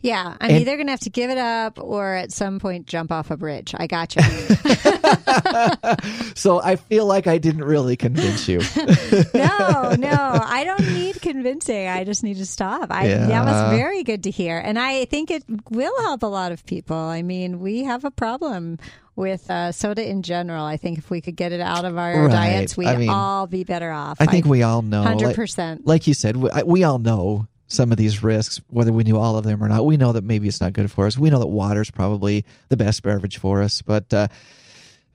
Yeah, 0.05 0.35
I'm 0.39 0.51
And- 0.51 0.61
either 0.61 0.75
going 0.75 0.85
to 0.87 0.91
have 0.91 0.99
to 1.01 1.09
give 1.09 1.31
it 1.31 1.37
up 1.39 1.79
or 1.81 2.13
at 2.13 2.31
some 2.31 2.59
point 2.59 2.85
jump 2.85 3.11
off 3.11 3.31
a 3.31 3.37
bridge. 3.37 3.73
I 3.75 3.87
got 3.87 4.15
you. 4.15 4.21
So 6.35 6.61
I 6.61 6.75
feel 6.75 7.05
like 7.05 7.27
I 7.27 7.37
didn't 7.37 7.63
really 7.63 7.95
convince 7.95 8.47
you. 8.47 8.59
no, 9.33 9.95
no, 9.97 10.39
I 10.43 10.63
don't 10.65 10.85
need 10.93 11.21
convincing. 11.21 11.87
I 11.87 12.03
just 12.03 12.23
need 12.23 12.37
to 12.37 12.45
stop. 12.45 12.87
I, 12.91 13.07
That 13.07 13.45
was 13.45 13.77
very 13.77 14.03
good 14.03 14.23
to 14.23 14.31
hear. 14.31 14.57
And 14.57 14.77
I 14.77 15.05
think 15.05 15.31
it 15.31 15.43
will 15.69 15.93
help 16.01 16.23
a 16.23 16.27
lot 16.27 16.51
of 16.51 16.65
people. 16.65 16.97
I 16.97 17.21
mean, 17.21 17.59
we 17.61 17.83
have 17.85 18.03
a 18.05 18.11
problem 18.11 18.77
with 19.15 19.49
uh, 19.49 19.71
soda 19.71 20.07
in 20.07 20.23
general. 20.23 20.65
I 20.65 20.75
think 20.77 20.97
if 20.97 21.09
we 21.09 21.21
could 21.21 21.37
get 21.37 21.51
it 21.53 21.61
out 21.61 21.85
of 21.85 21.97
our 21.97 22.23
Right. 22.25 22.31
diets, 22.31 22.75
we'd 22.75 22.87
I 22.87 22.97
mean, 22.97 23.09
all 23.09 23.47
be 23.47 23.63
better 23.63 23.91
off. 23.91 24.17
I 24.19 24.25
think 24.25 24.45
we 24.45 24.61
all 24.61 24.81
know. 24.81 25.03
like- 25.03 25.17
100%. 25.35 25.81
Like, 25.85 26.05
you 26.05 26.13
said, 26.13 26.35
we, 26.37 26.49
I- 26.51 26.63
we 26.63 26.83
all 26.83 26.99
know 26.99 27.47
some 27.67 27.91
of 27.91 27.97
these 27.97 28.21
risks, 28.23 28.61
whether 28.69 28.93
we 28.93 29.03
knew 29.03 29.17
all 29.17 29.37
of 29.37 29.43
them 29.43 29.63
or 29.63 29.67
not. 29.67 29.85
We 29.85 29.97
know 29.97 30.11
that 30.13 30.23
maybe 30.23 30.47
it's 30.47 30.61
not 30.61 30.73
good 30.73 30.91
for 30.91 31.07
us. 31.07 31.17
We 31.17 31.29
know 31.29 31.39
that 31.39 31.47
water's 31.47 31.89
probably 31.91 32.45
the 32.69 32.77
best 32.77 33.01
beverage 33.03 33.37
for 33.39 33.61
us. 33.63 33.81
But 33.81 34.13
uh, 34.13 34.27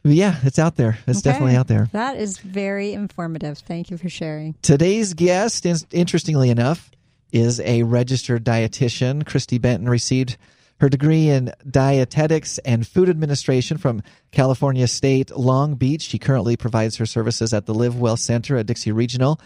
yeah, 0.03 0.37
it's 0.43 0.59
out 0.59 0.77
there. 0.77 0.99
It's 1.07 1.21
Okay. 1.21 1.31
definitely 1.31 1.57
out 1.57 1.69
there. 1.69 1.89
That 1.93 2.17
is 2.17 2.39
very 2.39 2.93
informative. 2.93 3.59
Thank 3.59 3.91
you 3.91 3.99
for 3.99 4.09
sharing. 4.09 4.55
Today's 4.63 5.15
guest, 5.15 5.65
in- 5.67 5.77
interestingly 5.93 6.51
enough, 6.51 6.91
is 7.33 7.61
a 7.61 7.85
registered 7.85 8.45
dietitian. 8.45 9.25
Christy 9.25 9.59
Benton 9.59 9.89
received 9.89 10.37
her 10.81 10.89
degree 10.89 11.29
in 11.29 11.53
dietetics 11.71 12.59
and 12.59 12.87
food 12.87 13.09
administration 13.11 13.77
from 13.77 14.03
California 14.33 14.89
State 14.89 15.31
Long 15.37 15.75
Beach. 15.75 16.03
She 16.03 16.19
currently 16.19 16.57
provides 16.57 16.97
her 16.97 17.05
services 17.07 17.53
at 17.53 17.67
the 17.67 17.75
Live 17.75 18.01
Well 18.01 18.17
Center 18.17 18.57
at 18.57 18.67
Dixie 18.67 18.91
Regional. 18.91 19.39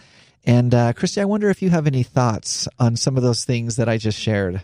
And 0.47 0.75
uh, 0.75 0.93
Christy, 0.93 1.21
I 1.21 1.25
wonder 1.25 1.49
if 1.51 1.63
you 1.63 1.71
have 1.71 1.87
any 1.87 2.03
thoughts 2.03 2.69
on 2.79 2.97
some 2.97 3.17
of 3.17 3.23
those 3.23 3.45
things 3.45 3.77
that 3.77 3.89
I 3.89 3.97
just 3.97 4.19
shared. 4.19 4.61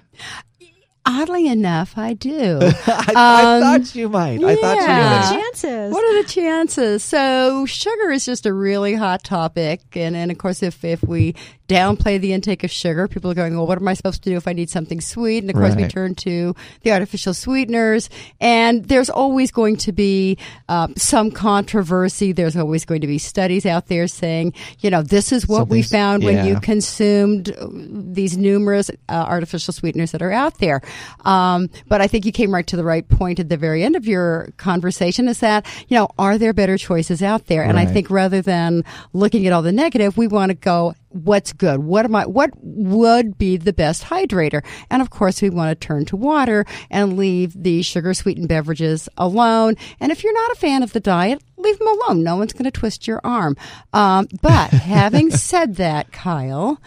Oddly 1.06 1.49
enough, 1.49 1.96
I 1.96 2.12
do. 2.12 2.58
I, 2.87 3.12
I 3.16 3.56
Um, 3.56 3.62
thought 3.62 3.94
you 3.94 4.10
might. 4.10 4.44
I 4.44 4.54
thought 4.56 4.76
you 4.76 4.82
might 4.82 4.84
yeah. 4.87 5.20
might. 5.30 5.40
chances? 5.42 5.92
What 5.92 6.04
are 6.04 6.22
the 6.22 6.28
chances? 6.28 7.02
So 7.02 7.64
sugar 7.64 8.10
is 8.10 8.26
just 8.26 8.44
a 8.44 8.52
really 8.52 8.94
hot 8.94 9.25
topic, 9.25 9.80
and 9.96 10.14
and 10.14 10.30
of 10.30 10.37
course, 10.37 10.62
if 10.62 10.84
if 10.84 11.02
we 11.02 11.34
downplay 11.70 12.20
the 12.20 12.32
intake 12.32 12.64
of 12.64 12.70
sugar, 12.70 13.06
people 13.06 13.30
are 13.30 13.34
going, 13.34 13.54
well, 13.56 13.66
what 13.66 13.78
am 13.78 13.86
I 13.86 13.94
supposed 13.94 14.24
to 14.24 14.30
do 14.30 14.36
if 14.36 14.48
I 14.48 14.52
need 14.52 14.68
something 14.68 15.00
sweet? 15.00 15.44
And 15.44 15.50
of 15.50 15.54
course, 15.54 15.76
we 15.76 15.86
turn 15.86 16.16
to 16.16 16.54
the 16.82 16.90
artificial 16.90 17.32
sweeteners, 17.32 18.10
and 18.40 18.84
there's 18.86 19.08
always 19.08 19.52
going 19.52 19.76
to 19.76 19.92
be 19.92 20.36
um, 20.68 20.94
some 20.96 21.30
controversy. 21.30 22.32
There's 22.32 22.56
always 22.56 22.84
going 22.84 23.02
to 23.02 23.06
be 23.06 23.18
studies 23.18 23.66
out 23.66 23.86
there 23.86 24.08
saying, 24.08 24.54
you 24.80 24.90
know, 24.90 25.02
this 25.02 25.30
is 25.30 25.46
what 25.46 25.68
we 25.68 25.82
found 25.82 26.24
when 26.24 26.44
you 26.44 26.58
consumed 26.60 27.50
uh, 27.50 27.68
these 27.70 28.36
numerous 28.36 28.90
uh, 29.08 29.24
artificial 29.28 29.72
sweeteners 29.72 30.10
that 30.10 30.22
are 30.22 30.32
out 30.32 30.58
there. 30.58 30.82
Um, 31.24 31.70
but 31.86 32.00
I 32.00 32.08
think 32.08 32.24
you 32.26 32.32
came 32.32 32.52
right 32.52 32.66
to 32.66 32.76
the 32.76 32.84
right 32.84 33.08
point 33.08 33.38
at 33.38 33.48
the 33.48 33.56
very 33.56 33.84
end 33.84 33.94
of 33.94 34.06
your 34.06 34.48
conversation 34.56 35.28
is 35.28 35.38
that, 35.40 35.66
you 35.88 35.96
know, 35.96 36.08
are 36.18 36.36
there 36.36 36.52
better 36.52 36.76
choices 36.76 37.22
out 37.22 37.46
there? 37.46 37.62
And 37.62 37.78
I 37.78 37.86
think 37.86 38.10
rather 38.10 38.42
than 38.42 38.84
looking 39.12 39.46
at 39.46 39.52
all 39.52 39.62
the 39.62 39.72
negative, 39.72 40.16
we 40.16 40.26
want 40.26 40.50
to 40.50 40.54
go, 40.54 40.94
what's 41.10 41.52
good? 41.52 41.80
What 41.80 42.04
am 42.04 42.14
I, 42.14 42.26
what 42.26 42.50
would 42.60 43.36
be 43.36 43.56
the 43.56 43.72
best 43.72 44.04
hydrator? 44.04 44.64
And 44.90 45.02
of 45.02 45.10
course, 45.10 45.42
we 45.42 45.50
want 45.50 45.70
to 45.70 45.86
turn 45.86 46.04
to 46.06 46.16
water 46.16 46.64
and 46.90 47.16
leave 47.16 47.60
the 47.60 47.82
sugar 47.82 48.14
sweetened 48.14 48.48
beverages 48.48 49.08
alone. 49.16 49.76
And 49.98 50.10
if 50.12 50.24
you're 50.24 50.32
not 50.32 50.52
a 50.52 50.60
fan 50.60 50.82
of 50.82 50.92
the 50.92 51.00
diet, 51.00 51.42
leave 51.56 51.78
them 51.78 51.88
alone. 51.88 52.22
No 52.22 52.36
one's 52.36 52.52
going 52.52 52.64
to 52.64 52.70
twist 52.70 53.06
your 53.06 53.20
arm. 53.24 53.56
Um, 53.92 54.28
but 54.40 54.70
having 54.70 55.30
said 55.30 55.76
that, 55.76 56.12
Kyle, 56.12 56.80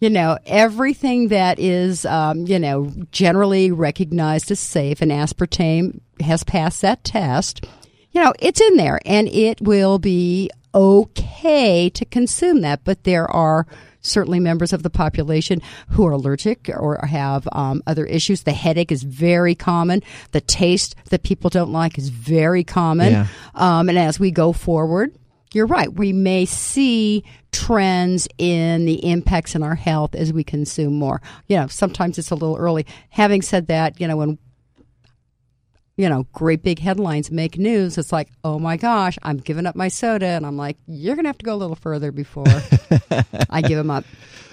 you 0.00 0.10
know, 0.10 0.38
everything 0.46 1.28
that 1.28 1.58
is, 1.58 2.04
um, 2.06 2.46
you 2.46 2.58
know, 2.58 2.92
generally 3.12 3.70
recognized 3.70 4.50
as 4.50 4.60
safe 4.60 5.00
and 5.00 5.10
aspartame 5.12 6.00
has 6.20 6.44
passed 6.44 6.82
that 6.82 7.04
test. 7.04 7.66
You 8.12 8.22
know, 8.22 8.32
it's 8.38 8.60
in 8.60 8.76
there 8.76 9.00
and 9.04 9.28
it 9.28 9.60
will 9.60 9.98
be 9.98 10.50
okay 10.74 11.90
to 11.90 12.04
consume 12.04 12.60
that, 12.62 12.84
but 12.84 13.04
there 13.04 13.30
are 13.30 13.66
certainly 14.02 14.40
members 14.40 14.72
of 14.72 14.82
the 14.82 14.90
population 14.90 15.62
who 15.88 16.06
are 16.06 16.12
allergic 16.12 16.68
or 16.68 16.98
have 17.06 17.48
um, 17.52 17.82
other 17.86 18.04
issues. 18.04 18.42
The 18.42 18.52
headache 18.52 18.92
is 18.92 19.02
very 19.02 19.54
common. 19.54 20.02
The 20.32 20.40
taste 20.40 20.94
that 21.10 21.22
people 21.22 21.50
don't 21.50 21.72
like 21.72 21.98
is 21.98 22.08
very 22.08 22.64
common. 22.64 23.12
Yeah. 23.12 23.26
Um, 23.54 23.88
and 23.88 23.98
as 23.98 24.18
we 24.18 24.30
go 24.30 24.52
forward, 24.52 25.14
you're 25.54 25.66
right. 25.66 25.92
We 25.92 26.12
may 26.12 26.46
see 26.46 27.24
trends 27.52 28.26
in 28.38 28.86
the 28.86 29.04
impacts 29.08 29.54
in 29.54 29.62
our 29.62 29.74
health 29.74 30.14
as 30.14 30.32
we 30.32 30.42
consume 30.42 30.94
more. 30.94 31.20
You 31.46 31.58
know, 31.58 31.66
sometimes 31.66 32.18
it's 32.18 32.30
a 32.30 32.34
little 32.34 32.56
early. 32.56 32.86
Having 33.10 33.42
said 33.42 33.66
that, 33.68 34.00
you 34.00 34.08
know, 34.08 34.16
when 34.16 34.38
you 35.96 36.08
know, 36.08 36.26
great 36.32 36.62
big 36.62 36.78
headlines 36.78 37.30
make 37.30 37.58
news. 37.58 37.98
It's 37.98 38.12
like, 38.12 38.28
oh 38.44 38.58
my 38.58 38.76
gosh, 38.76 39.18
I'm 39.22 39.36
giving 39.36 39.66
up 39.66 39.76
my 39.76 39.88
soda, 39.88 40.26
and 40.26 40.46
I'm 40.46 40.56
like, 40.56 40.76
you're 40.86 41.16
gonna 41.16 41.28
have 41.28 41.38
to 41.38 41.44
go 41.44 41.54
a 41.54 41.56
little 41.56 41.76
further 41.76 42.12
before 42.12 42.46
I 43.50 43.60
give 43.62 43.76
them 43.76 43.90
up. 43.90 44.04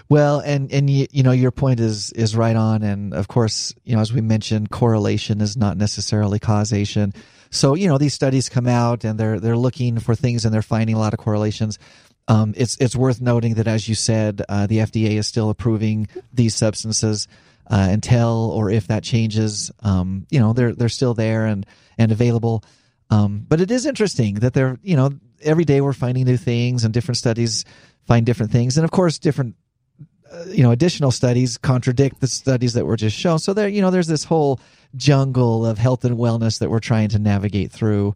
Well, 0.10 0.40
and 0.40 0.72
and 0.74 0.90
you, 0.90 1.08
you 1.12 1.24
know 1.24 1.32
your 1.32 1.52
point 1.52 1.80
is 1.80 2.12
is 2.14 2.36
right 2.36 2.56
on, 2.56 2.82
and 2.84 3.14
of 3.14 3.28
course, 3.28 3.74
you 3.84 3.96
know 3.96 4.02
as 4.02 4.12
we 4.12 4.22
mentioned, 4.22 4.72
correlation 4.72 5.40
is 5.40 5.56
not 5.56 5.78
necessarily 5.78 6.40
causation. 6.40 7.14
So 7.52 7.76
you 7.76 7.88
know 7.88 7.98
these 7.98 8.14
studies 8.14 8.50
come 8.50 8.68
out 8.68 9.04
and 9.04 9.20
they're 9.20 9.40
they're 9.40 9.58
looking 9.58 10.00
for 10.00 10.16
things 10.16 10.46
and 10.46 10.54
they're 10.54 10.62
finding 10.62 10.96
a 10.96 11.00
lot 11.00 11.14
of 11.14 11.20
correlations. 11.20 11.80
Um, 12.28 12.54
it's 12.58 12.76
it's 12.78 12.96
worth 12.96 13.22
noting 13.22 13.56
that 13.56 13.68
as 13.68 13.88
you 13.88 13.96
said, 13.96 14.42
uh, 14.50 14.68
the 14.68 14.80
FDA 14.80 15.12
is 15.14 15.28
still 15.28 15.50
approving 15.50 16.08
these 16.34 16.56
substances 16.56 17.28
uh, 17.70 17.88
until 17.90 18.52
or 18.54 18.70
if 18.70 18.88
that 18.88 19.04
changes. 19.04 19.72
Um, 19.84 20.26
you 20.30 20.40
know 20.40 20.54
they're 20.54 20.74
they're 20.74 20.90
still 20.90 21.14
there 21.14 21.46
and 21.46 21.66
and 21.98 22.12
available. 22.12 22.64
Um, 23.10 23.46
but 23.48 23.60
it 23.60 23.72
is 23.72 23.86
interesting 23.86 24.36
that 24.36 24.54
they're 24.54 24.78
you 24.84 24.96
know 24.96 25.12
every 25.42 25.66
day 25.66 25.82
we're 25.82 25.94
finding 25.94 26.26
new 26.26 26.38
things 26.38 26.84
and 26.84 26.94
different 26.94 27.18
studies 27.18 27.66
find 28.08 28.26
different 28.26 28.52
things, 28.52 28.78
and 28.78 28.86
of 28.86 28.92
course 28.92 29.20
different 29.20 29.56
you 30.48 30.64
know 30.64 30.72
additional 30.72 31.12
studies 31.12 31.58
contradict 31.58 32.22
the 32.22 32.28
studies 32.28 32.74
that 32.74 32.86
were 32.86 32.96
just 32.96 33.18
shown 33.18 33.40
so 33.40 33.52
there 33.52 33.68
you 33.68 33.82
know 33.82 33.90
there's 33.90 34.06
this 34.06 34.24
whole 34.24 34.60
jungle 34.96 35.66
of 35.66 35.80
health 35.80 36.06
and 36.06 36.18
wellness 36.18 36.60
that 36.60 36.70
we're 36.70 36.80
trying 36.80 37.10
to 37.10 37.18
navigate 37.18 37.72
through 37.72 38.16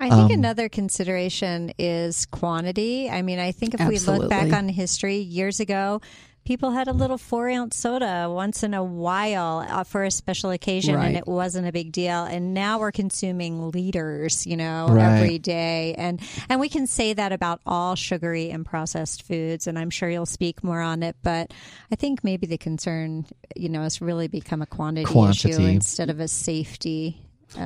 I 0.00 0.10
think 0.10 0.22
Um, 0.22 0.30
another 0.32 0.68
consideration 0.68 1.72
is 1.78 2.26
quantity. 2.26 3.08
I 3.08 3.22
mean, 3.22 3.38
I 3.38 3.52
think 3.52 3.74
if 3.74 3.88
we 3.88 3.98
look 4.00 4.28
back 4.28 4.52
on 4.52 4.68
history 4.68 5.18
years 5.18 5.60
ago, 5.60 6.00
people 6.44 6.70
had 6.72 6.88
a 6.88 6.92
little 6.92 7.18
four 7.18 7.48
ounce 7.48 7.76
soda 7.76 8.26
once 8.30 8.62
in 8.62 8.74
a 8.74 8.82
while 8.84 9.66
uh, 9.68 9.84
for 9.84 10.04
a 10.04 10.10
special 10.10 10.50
occasion, 10.50 10.94
Right. 10.96 11.06
and 11.06 11.16
it 11.16 11.26
wasn't 11.26 11.66
a 11.66 11.72
big 11.72 11.90
deal. 11.92 12.24
And 12.24 12.52
now 12.54 12.78
we're 12.78 12.92
consuming 12.92 13.70
liters, 13.70 14.46
you 14.46 14.56
know, 14.56 14.88
Right. 14.90 15.16
every 15.22 15.38
day, 15.38 15.94
and 15.96 16.20
and 16.48 16.60
we 16.60 16.68
can 16.68 16.86
say 16.86 17.12
that 17.14 17.32
about 17.32 17.60
all 17.66 17.94
sugary 17.96 18.50
and 18.50 18.64
processed 18.66 19.22
foods. 19.22 19.66
And 19.66 19.78
I'm 19.78 19.90
sure 19.90 20.08
you'll 20.10 20.26
speak 20.26 20.62
more 20.62 20.80
on 20.80 21.02
it, 21.02 21.16
but 21.22 21.52
I 21.90 21.96
think 21.96 22.22
maybe 22.22 22.46
the 22.46 22.58
concern, 22.58 23.26
you 23.56 23.68
know, 23.68 23.82
has 23.82 24.00
really 24.00 24.28
become 24.28 24.60
a 24.62 24.66
quantity, 24.66 25.08
issue 25.50 25.62
instead 25.62 26.10
of 26.10 26.20
a 26.20 26.28
safety. 26.28 27.18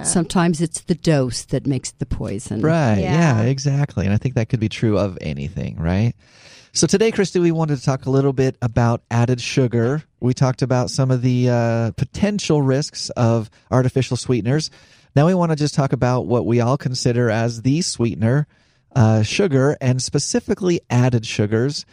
Sometimes 0.02 0.60
it's 0.60 0.80
the 0.82 0.94
dose 0.94 1.44
that 1.46 1.66
makes 1.66 1.92
the 1.92 2.04
poison. 2.04 2.60
right 2.60 2.98
yeah. 2.98 3.42
Yeah. 3.42 3.48
exactly 3.48 4.04
and 4.04 4.12
i 4.14 4.18
think 4.18 4.34
that 4.34 4.50
could 4.50 4.60
be 4.60 4.68
true 4.68 4.98
of 4.98 5.16
anything 5.22 5.76
right 5.78 6.12
so 6.72 6.86
today 6.86 7.10
christy 7.10 7.38
we 7.38 7.50
wanted 7.52 7.76
to 7.76 7.82
talk 7.82 8.06
a 8.06 8.10
little 8.10 8.32
bit 8.32 8.56
about 8.62 9.02
added 9.10 9.40
sugar. 9.40 10.02
We 10.20 10.34
talked 10.34 10.62
about 10.62 10.90
some 10.90 11.10
of 11.10 11.22
the 11.22 11.48
uh, 11.48 11.90
potential 11.92 12.62
risks 12.62 13.10
of 13.10 13.50
artificial 13.70 14.16
sweeteners. 14.16 14.70
Now 15.14 15.26
we 15.26 15.34
want 15.34 15.52
to 15.52 15.56
just 15.56 15.74
talk 15.74 15.92
about 15.92 16.26
what 16.26 16.46
we 16.46 16.60
all 16.60 16.76
consider 16.76 17.30
as 17.30 17.62
the 17.62 17.82
sweetener 17.82 18.46
uh, 18.94 19.22
sugar 19.22 19.76
and 19.80 20.02
specifically 20.02 20.80
added 20.90 21.26
sugars. 21.26 21.86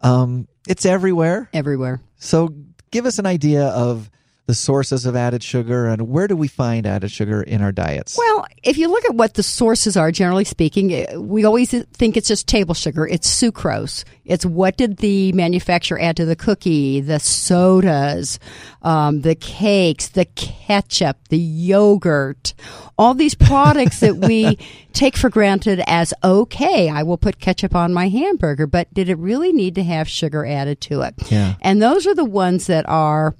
Um, 0.00 0.48
it's 0.68 0.84
everywhere. 0.84 1.48
Everywhere. 1.52 2.00
So 2.16 2.54
give 2.90 3.06
us 3.06 3.18
an 3.18 3.26
idea 3.26 3.66
of 3.66 4.10
the 4.46 4.54
sources 4.54 5.06
of 5.06 5.16
added 5.16 5.42
sugar 5.42 5.86
and 5.86 6.08
where 6.08 6.28
do 6.28 6.36
we 6.36 6.46
find 6.46 6.86
added 6.86 7.10
sugar 7.10 7.42
in 7.42 7.60
our 7.60 7.72
diets? 7.72 8.16
Well, 8.16 8.46
if 8.62 8.78
you 8.78 8.88
look 8.88 9.04
at 9.04 9.16
what 9.16 9.34
the 9.34 9.42
sources 9.42 9.96
are, 9.96 10.12
generally 10.12 10.44
speaking, 10.44 10.92
eh, 10.92 11.16
we 11.16 11.44
always 11.44 11.70
think 11.70 12.16
it's 12.16 12.28
just 12.28 12.46
table 12.46 12.74
sugar. 12.74 13.06
It's 13.08 13.28
sucrose. 13.28 14.04
It's 14.24 14.46
what 14.46 14.76
did 14.76 14.98
the 14.98 15.32
manufacturer 15.32 16.00
add 16.00 16.16
to 16.18 16.24
the 16.24 16.36
cookie, 16.36 17.00
the 17.00 17.18
sodas, 17.18 18.38
um, 18.82 19.22
the 19.22 19.34
cakes, 19.34 20.08
the 20.08 20.26
ketchup, 20.26 21.16
the 21.28 21.38
yogurt, 21.38 22.54
all 22.96 23.14
these 23.14 23.34
products 23.46 23.98
that 23.98 24.16
we 24.16 24.58
take 24.92 25.16
for 25.16 25.28
granted 25.28 25.82
as 25.88 26.14
okay. 26.22 26.88
I 26.88 27.02
will 27.02 27.18
put 27.18 27.40
ketchup 27.40 27.74
on 27.74 27.92
my 27.92 28.08
hamburger, 28.08 28.68
but 28.68 28.92
did 28.94 29.08
it 29.08 29.18
really 29.18 29.52
need 29.52 29.74
to 29.74 29.82
have 29.82 30.08
sugar 30.08 30.46
added 30.46 30.80
to 30.82 31.02
it? 31.02 31.14
Yeah. 31.32 31.54
And 31.62 31.82
those 31.82 32.06
are 32.06 32.14
the 32.14 32.24
ones 32.24 32.68
that 32.68 32.88
are 32.88 33.34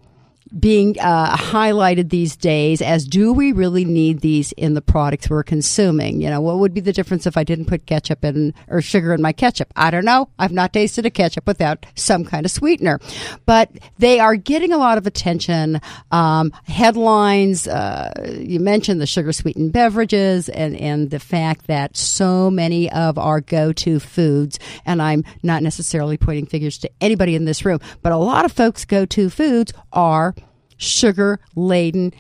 being 0.58 0.96
uh, 1.00 1.36
highlighted 1.36 2.10
these 2.10 2.36
days 2.36 2.80
as 2.80 3.04
do 3.04 3.32
we 3.32 3.52
really 3.52 3.84
need 3.84 4.20
these 4.20 4.52
in 4.52 4.74
the 4.74 4.82
products 4.82 5.28
we're 5.28 5.42
consuming? 5.42 6.20
You 6.20 6.30
know, 6.30 6.40
what 6.40 6.58
would 6.58 6.72
be 6.72 6.80
the 6.80 6.92
difference 6.92 7.26
if 7.26 7.36
I 7.36 7.44
didn't 7.44 7.66
put 7.66 7.86
ketchup 7.86 8.24
in 8.24 8.54
or 8.68 8.80
sugar 8.80 9.12
in 9.12 9.20
my 9.20 9.32
ketchup? 9.32 9.72
I 9.76 9.90
don't 9.90 10.04
know. 10.04 10.28
I've 10.38 10.52
not 10.52 10.72
tasted 10.72 11.04
a 11.04 11.10
ketchup 11.10 11.46
without 11.46 11.84
some 11.94 12.24
kind 12.24 12.46
of 12.46 12.52
sweetener, 12.52 13.00
but 13.44 13.70
they 13.98 14.20
are 14.20 14.36
getting 14.36 14.72
a 14.72 14.78
lot 14.78 14.98
of 14.98 15.06
attention. 15.06 15.80
Um, 16.12 16.52
headlines. 16.64 17.66
Uh, 17.66 18.12
you 18.38 18.60
mentioned 18.60 19.00
the 19.00 19.06
sugar 19.06 19.32
sweetened 19.32 19.72
beverages 19.72 20.48
and 20.48 20.76
and 20.76 21.10
the 21.10 21.18
fact 21.18 21.66
that 21.66 21.96
so 21.96 22.50
many 22.50 22.90
of 22.92 23.18
our 23.18 23.40
go 23.40 23.72
to 23.72 23.98
foods, 23.98 24.58
and 24.84 25.02
I'm 25.02 25.24
not 25.42 25.62
necessarily 25.62 26.16
pointing 26.16 26.46
figures 26.46 26.78
to 26.78 26.90
anybody 27.00 27.34
in 27.34 27.44
this 27.44 27.64
room, 27.64 27.80
but 28.02 28.12
a 28.12 28.16
lot 28.16 28.44
of 28.44 28.52
folks' 28.52 28.84
go 28.84 29.04
to 29.06 29.28
foods 29.30 29.72
are 29.92 30.34
sugar 30.76 31.40
laden 31.54 32.12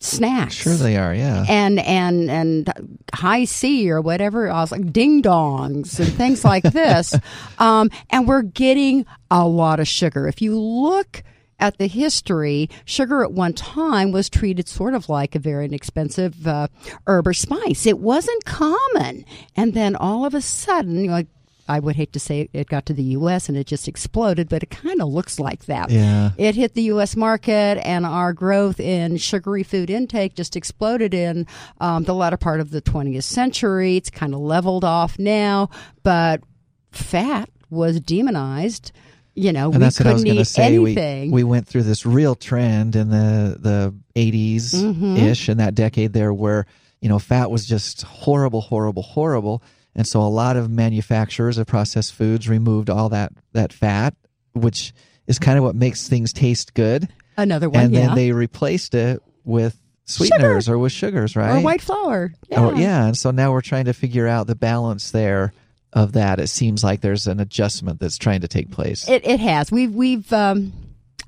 snacks. 0.00 0.54
Sure 0.54 0.74
they 0.74 0.96
are, 0.96 1.14
yeah. 1.14 1.44
And 1.48 1.78
and 1.78 2.30
and 2.30 2.98
Hi-C 3.14 3.90
or 3.90 4.00
whatever, 4.00 4.50
I 4.50 4.60
was 4.60 4.72
like 4.72 4.92
ding 4.92 5.22
dongs 5.22 6.00
and 6.00 6.12
things 6.12 6.44
like 6.44 6.64
this, 6.64 7.14
um, 7.58 7.90
and 8.10 8.26
we're 8.26 8.42
getting 8.42 9.06
a 9.30 9.46
lot 9.46 9.80
of 9.80 9.86
sugar. 9.86 10.26
If 10.26 10.42
you 10.42 10.58
look 10.58 11.22
at 11.58 11.76
the 11.76 11.86
history, 11.86 12.70
sugar 12.86 13.22
at 13.22 13.32
one 13.32 13.52
time 13.52 14.12
was 14.12 14.30
treated 14.30 14.66
sort 14.66 14.94
of 14.94 15.10
like 15.10 15.34
a 15.34 15.38
very 15.38 15.66
inexpensive 15.66 16.46
uh, 16.46 16.68
herb 17.06 17.26
or 17.26 17.34
spice. 17.34 17.84
It 17.86 17.98
wasn't 17.98 18.44
common, 18.46 19.24
and 19.54 19.74
then 19.74 19.94
all 19.94 20.24
of 20.24 20.34
a 20.34 20.40
sudden, 20.40 21.04
you 21.04 21.10
know, 21.10 21.24
I 21.70 21.78
would 21.78 21.96
hate 21.96 22.12
to 22.14 22.20
say 22.20 22.48
it 22.52 22.68
got 22.68 22.84
to 22.86 22.92
the 22.92 23.02
U.S. 23.18 23.48
and 23.48 23.56
it 23.56 23.66
just 23.66 23.86
exploded, 23.88 24.48
but 24.48 24.62
it 24.62 24.70
kind 24.70 25.00
of 25.00 25.08
looks 25.08 25.38
like 25.38 25.66
that. 25.66 25.90
Yeah. 25.90 26.30
It 26.36 26.54
hit 26.56 26.74
the 26.74 26.82
U.S. 26.94 27.14
market, 27.16 27.78
and 27.86 28.04
our 28.04 28.32
growth 28.32 28.80
in 28.80 29.16
sugary 29.18 29.62
food 29.62 29.88
intake 29.90 30.34
just 30.34 30.56
exploded 30.56 31.14
in 31.14 31.46
um, 31.80 32.04
the 32.04 32.14
latter 32.14 32.36
part 32.36 32.60
of 32.60 32.70
the 32.70 32.82
20th 32.82 33.22
century. 33.22 33.96
It's 33.96 34.10
kind 34.10 34.34
of 34.34 34.40
leveled 34.40 34.84
off 34.84 35.18
now, 35.18 35.70
but 36.02 36.42
fat 36.90 37.48
was 37.70 38.00
demonized 38.00 38.90
You 39.36 39.52
know, 39.52 39.66
and 39.66 39.74
we 39.74 39.78
that's 39.80 40.00
what 40.00 40.08
I 40.08 40.12
was 40.12 40.22
couldn't 40.22 40.34
going 40.34 40.44
to 40.44 40.50
eat 40.50 40.54
say. 40.54 40.74
Anything. 40.74 41.30
we 41.30 41.44
went 41.44 41.68
through 41.68 41.84
this 41.84 42.04
real 42.04 42.34
trend 42.34 42.96
in 42.96 43.10
the 43.10 43.56
the 43.58 43.94
80s 44.16 44.74
Mm-hmm. 44.74 45.16
ish 45.18 45.48
in 45.48 45.58
that 45.58 45.74
decade 45.76 46.12
there 46.12 46.34
where 46.34 46.66
you 47.00 47.08
know 47.08 47.18
fat 47.20 47.48
was 47.50 47.64
just 47.64 48.02
horrible, 48.02 48.60
horrible, 48.60 49.02
horrible, 49.02 49.62
and 49.94 50.06
so 50.06 50.20
a 50.20 50.28
lot 50.28 50.56
of 50.56 50.70
manufacturers 50.70 51.58
of 51.58 51.66
processed 51.66 52.14
foods 52.14 52.48
removed 52.48 52.90
all 52.90 53.08
that 53.10 53.32
that 53.52 53.72
fat, 53.72 54.14
which 54.52 54.92
is 55.26 55.38
kind 55.38 55.58
of 55.58 55.64
what 55.64 55.74
makes 55.74 56.08
things 56.08 56.32
taste 56.32 56.74
good, 56.74 57.08
Another 57.36 57.70
one, 57.70 57.84
and 57.84 57.94
yeah. 57.94 58.06
then 58.06 58.16
they 58.16 58.32
replaced 58.32 58.94
it 58.94 59.22
with 59.44 59.80
sweeteners 60.04 60.68
or 60.68 60.78
with 60.78 60.92
sugars, 60.92 61.36
right? 61.36 61.58
or 61.58 61.60
white 61.60 61.80
flour. 61.80 62.32
Yeah. 62.48 62.60
Oh, 62.60 62.74
yeah. 62.74 63.06
And 63.06 63.16
so 63.16 63.30
now 63.30 63.52
we're 63.52 63.60
trying 63.60 63.86
to 63.86 63.92
figure 63.92 64.26
out 64.26 64.46
the 64.46 64.56
balance 64.56 65.10
there 65.12 65.52
of 65.92 66.12
that. 66.12 66.38
It 66.40 66.48
seems 66.48 66.84
like 66.84 67.00
there's 67.00 67.26
an 67.26 67.40
adjustment 67.40 68.00
that's 68.00 68.18
trying 68.18 68.42
to 68.42 68.48
take 68.48 68.70
place. 68.70 69.08
It 69.08 69.26
it 69.26 69.40
has. 69.40 69.72
We've 69.72 69.94
we've 69.94 70.30
um 70.32 70.72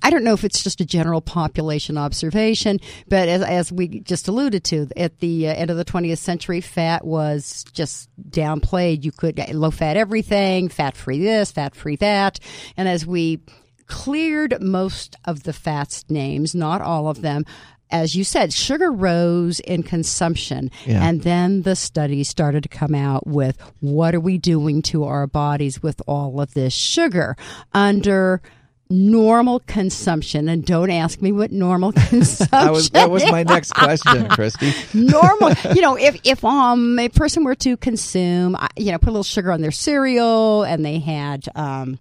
I 0.02 0.10
don't 0.10 0.24
know 0.24 0.34
if 0.34 0.44
it's 0.44 0.62
just 0.62 0.80
a 0.80 0.84
general 0.84 1.20
population 1.20 1.96
observation, 1.96 2.80
but 3.08 3.28
as, 3.28 3.42
as 3.42 3.72
we 3.72 4.00
just 4.00 4.28
alluded 4.28 4.64
to, 4.64 4.88
at 4.96 5.18
the 5.20 5.48
uh, 5.48 5.54
end 5.54 5.70
of 5.70 5.76
the 5.76 5.84
20th 5.84 6.18
century, 6.18 6.60
fat 6.60 7.04
was 7.04 7.64
just 7.72 8.08
downplayed. 8.30 9.04
You 9.04 9.12
could 9.12 9.38
low 9.54 9.70
fat 9.70 9.96
everything, 9.96 10.68
fat 10.68 10.96
free 10.96 11.20
this, 11.20 11.52
fat 11.52 11.74
free 11.74 11.96
that. 11.96 12.38
And 12.76 12.88
as 12.88 13.06
we 13.06 13.40
cleared 13.86 14.60
most 14.60 15.16
of 15.24 15.42
the 15.42 15.52
fats 15.52 16.04
names, 16.08 16.54
not 16.54 16.80
all 16.80 17.08
of 17.08 17.20
them, 17.22 17.44
as 17.92 18.16
you 18.16 18.24
said, 18.24 18.52
sugar 18.52 18.90
rose 18.90 19.60
in 19.60 19.82
consumption. 19.82 20.70
Yeah. 20.86 21.06
And 21.06 21.22
then 21.22 21.62
the 21.62 21.76
studies 21.76 22.28
started 22.28 22.62
to 22.62 22.68
come 22.68 22.94
out 22.94 23.26
with 23.26 23.58
what 23.80 24.14
are 24.14 24.20
we 24.20 24.38
doing 24.38 24.80
to 24.82 25.04
our 25.04 25.26
bodies 25.26 25.82
with 25.82 26.00
all 26.06 26.40
of 26.40 26.54
this 26.54 26.72
sugar 26.72 27.36
under 27.74 28.40
normal 28.92 29.60
consumption 29.60 30.48
and 30.48 30.64
don't 30.64 30.90
ask 30.90 31.20
me 31.22 31.32
what 31.32 31.50
normal 31.50 31.92
consumption 32.08 32.72
was, 32.72 32.90
that 32.90 33.10
was 33.10 33.24
my 33.30 33.42
next 33.42 33.72
question, 33.72 34.28
Christy. 34.28 34.72
normal 34.94 35.52
you 35.74 35.80
know 35.80 35.96
if 35.96 36.20
if 36.24 36.44
um 36.44 36.98
a 36.98 37.08
person 37.08 37.44
were 37.44 37.54
to 37.54 37.76
consume 37.76 38.54
uh, 38.54 38.68
you 38.76 38.92
know 38.92 38.98
put 38.98 39.08
a 39.08 39.12
little 39.12 39.22
sugar 39.22 39.50
on 39.50 39.60
their 39.60 39.70
cereal 39.70 40.62
and 40.62 40.84
they 40.84 40.98
had 40.98 41.46
um 41.54 41.98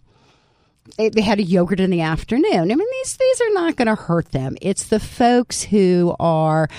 they, 0.98 1.10
they 1.10 1.22
had 1.22 1.40
a 1.40 1.44
yogurt 1.44 1.80
in 1.80 1.90
the 1.90 2.02
afternoon. 2.02 2.72
I 2.72 2.76
mean, 2.76 2.78
these 2.78 3.18
these 3.18 3.42
are 3.42 3.54
not 3.54 3.76
going 3.76 3.88
to 3.88 3.96
hurt 3.96 4.32
them. 4.32 4.58
It's 4.62 4.88
the 4.88 5.00
folks 5.00 5.62
who 5.64 6.16
are 6.20 6.70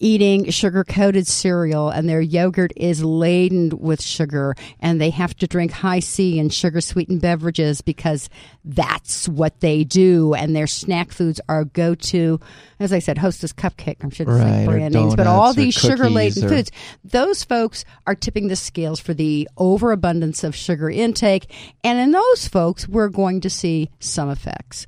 eating 0.00 0.50
sugar 0.50 0.82
coated 0.84 1.26
cereal 1.26 1.88
and 1.88 2.08
their 2.08 2.20
yogurt 2.20 2.72
is 2.76 3.02
laden 3.02 3.70
with 3.78 4.02
sugar 4.02 4.54
and 4.80 5.00
they 5.00 5.10
have 5.10 5.34
to 5.36 5.46
drink 5.46 5.70
Hi-C 5.70 6.38
and 6.38 6.52
sugar 6.52 6.80
sweetened 6.80 7.20
beverages 7.20 7.80
because 7.80 8.28
that's 8.64 9.28
what 9.28 9.60
they 9.60 9.84
do 9.84 10.34
and 10.34 10.54
their 10.54 10.66
snack 10.66 11.12
foods 11.12 11.40
are 11.48 11.64
go 11.64 11.94
to 11.94 12.40
as 12.80 12.92
I 12.92 12.98
said 12.98 13.18
hostess 13.18 13.52
cupcake. 13.52 14.02
I'm 14.02 14.10
sure 14.10 14.26
Right, 14.26 14.66
brand 14.66 14.94
names 14.94 15.14
but 15.14 15.26
all 15.26 15.52
these 15.52 15.74
sugar 15.74 16.10
laden 16.10 16.44
or- 16.44 16.48
foods 16.48 16.70
those 17.04 17.44
folks 17.44 17.84
are 18.06 18.14
tipping 18.14 18.48
the 18.48 18.56
scales 18.56 18.98
for 19.00 19.14
the 19.14 19.48
overabundance 19.56 20.42
of 20.42 20.54
sugar 20.56 20.90
intake 20.90 21.46
and 21.84 21.98
in 21.98 22.10
those 22.10 22.48
folks 22.48 22.88
we're 22.88 23.08
going 23.08 23.40
to 23.42 23.50
see 23.50 23.90
some 24.00 24.28
effects. 24.28 24.86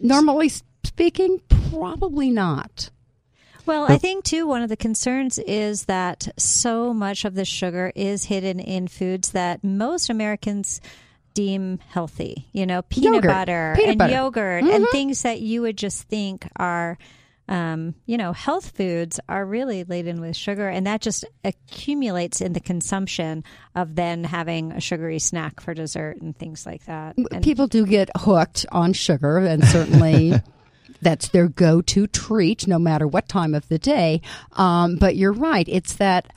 Normally 0.00 0.50
speaking 0.84 1.40
probably 1.70 2.30
not 2.30 2.90
Well, 3.66 3.84
I 3.90 3.98
think 3.98 4.24
too 4.24 4.46
one 4.46 4.62
of 4.62 4.68
the 4.68 4.76
concerns 4.76 5.38
is 5.38 5.86
that 5.86 6.28
so 6.36 6.92
much 6.92 7.24
of 7.24 7.34
the 7.34 7.44
sugar 7.44 7.92
is 7.94 8.24
hidden 8.24 8.60
in 8.60 8.88
foods 8.88 9.30
that 9.30 9.64
most 9.64 10.10
Americans 10.10 10.80
deem 11.34 11.78
healthy. 11.88 12.48
You 12.52 12.66
know, 12.66 12.82
peanut 12.82 13.16
Yogurt. 13.16 13.30
butter 13.30 13.72
Peanut 13.76 13.90
and 13.90 13.98
butter. 13.98 14.12
yogurt 14.12 14.64
and 14.64 14.86
things 14.92 15.22
that 15.22 15.40
you 15.40 15.62
would 15.62 15.76
just 15.76 16.02
think 16.04 16.48
are 16.56 16.98
um, 17.46 17.94
you 18.06 18.16
know, 18.16 18.32
health 18.32 18.74
foods 18.74 19.20
are 19.28 19.44
really 19.44 19.84
laden 19.84 20.20
with 20.20 20.34
sugar, 20.34 20.66
and 20.68 20.86
that 20.86 21.02
just 21.02 21.24
accumulates 21.44 22.40
in 22.40 22.54
the 22.54 22.60
consumption 22.60 23.44
of 23.74 23.96
then 23.96 24.24
having 24.24 24.72
a 24.72 24.80
sugary 24.80 25.18
snack 25.18 25.60
for 25.60 25.74
dessert 25.74 26.22
and 26.22 26.36
things 26.36 26.64
like 26.64 26.86
that. 26.86 27.16
And 27.30 27.44
people 27.44 27.66
do 27.66 27.84
get 27.84 28.08
hooked 28.16 28.64
on 28.72 28.94
sugar, 28.94 29.38
and 29.38 29.62
certainly 29.62 30.32
that's 31.02 31.28
their 31.28 31.48
go-to 31.48 32.06
treat, 32.06 32.66
no 32.66 32.78
matter 32.78 33.06
what 33.06 33.28
time 33.28 33.54
of 33.54 33.68
the 33.68 33.78
day. 33.78 34.20
Um, 34.52 34.96
but 34.96 35.16
you're 35.16 35.32
right; 35.32 35.66
it's 35.68 35.94
that 35.94 36.32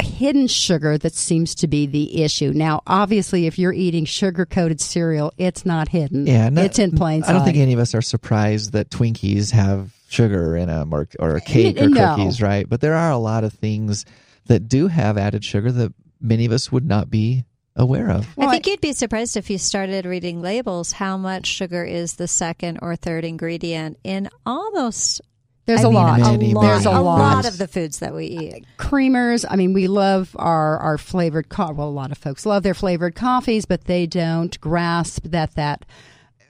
hidden 0.00 0.46
sugar 0.46 0.96
that 0.96 1.12
seems 1.14 1.54
to 1.56 1.68
be 1.68 1.84
the 1.86 2.22
issue. 2.22 2.52
Now, 2.54 2.82
obviously, 2.86 3.46
if 3.46 3.58
you're 3.58 3.72
eating 3.72 4.06
sugar-coated 4.06 4.80
cereal, 4.80 5.32
it's 5.36 5.66
not 5.66 5.88
hidden. 5.88 6.26
Yeah, 6.26 6.48
no- 6.48 6.62
it's 6.62 6.78
in 6.78 6.92
plain 6.92 7.22
sight. 7.22 7.30
I 7.30 7.32
don't 7.34 7.44
think 7.44 7.58
any 7.58 7.74
of 7.74 7.78
us 7.78 7.94
are 7.94 8.00
surprised 8.02 8.72
that 8.72 8.88
Twinkies 8.90 9.50
have 9.52 9.92
sugar 10.08 10.56
in 10.56 10.68
them 10.68 10.92
or, 10.94 11.06
or 11.18 11.36
a 11.36 11.40
cake 11.40 11.80
or 11.80 11.88
No. 11.88 12.16
cookies, 12.16 12.40
right? 12.40 12.66
But 12.68 12.80
there 12.80 12.94
are 12.94 13.10
a 13.10 13.18
lot 13.18 13.44
of 13.44 13.52
things 13.52 14.06
that 14.46 14.68
do 14.68 14.88
have 14.88 15.18
added 15.18 15.44
sugar 15.44 15.70
that 15.70 15.92
many 16.20 16.46
of 16.46 16.52
us 16.52 16.72
would 16.72 16.86
not 16.86 17.10
be 17.10 17.44
aware 17.80 18.10
of. 18.10 18.26
I 18.38 18.50
think 18.50 18.66
you'd 18.66 18.80
be 18.80 18.92
surprised 18.92 19.36
if 19.36 19.50
you 19.50 19.58
started 19.58 20.04
reading 20.06 20.40
labels 20.42 20.92
how 20.92 21.16
much 21.16 21.46
sugar 21.46 21.84
is 21.84 22.14
the 22.14 22.28
second 22.28 22.78
or 22.82 22.94
third 22.96 23.24
ingredient 23.24 23.98
in 24.04 24.28
almost 24.46 25.20
There's 25.66 25.80
I 25.84 25.88
a 25.88 25.90
mean, 25.90 25.94
lot. 25.94 26.20
Many, 26.20 26.52
a 26.52 26.54
lot, 26.54 26.62
There's 26.62 26.86
a, 26.86 26.90
a 26.90 27.00
lot. 27.00 27.18
lot 27.18 27.46
of 27.46 27.58
the 27.58 27.66
foods 27.68 27.98
that 28.00 28.14
we 28.14 28.26
eat. 28.26 28.66
creamers. 28.78 29.44
I 29.48 29.56
mean, 29.56 29.72
we 29.72 29.88
love 29.88 30.34
our 30.38 30.78
our 30.78 30.98
flavored 30.98 31.48
co- 31.48 31.72
well, 31.72 31.88
a 31.88 31.90
lot 31.90 32.12
of 32.12 32.18
folks 32.18 32.44
love 32.46 32.62
their 32.62 32.74
flavored 32.74 33.14
coffees, 33.14 33.64
but 33.64 33.84
they 33.84 34.06
don't 34.06 34.60
grasp 34.60 35.24
that 35.26 35.54
that 35.56 35.84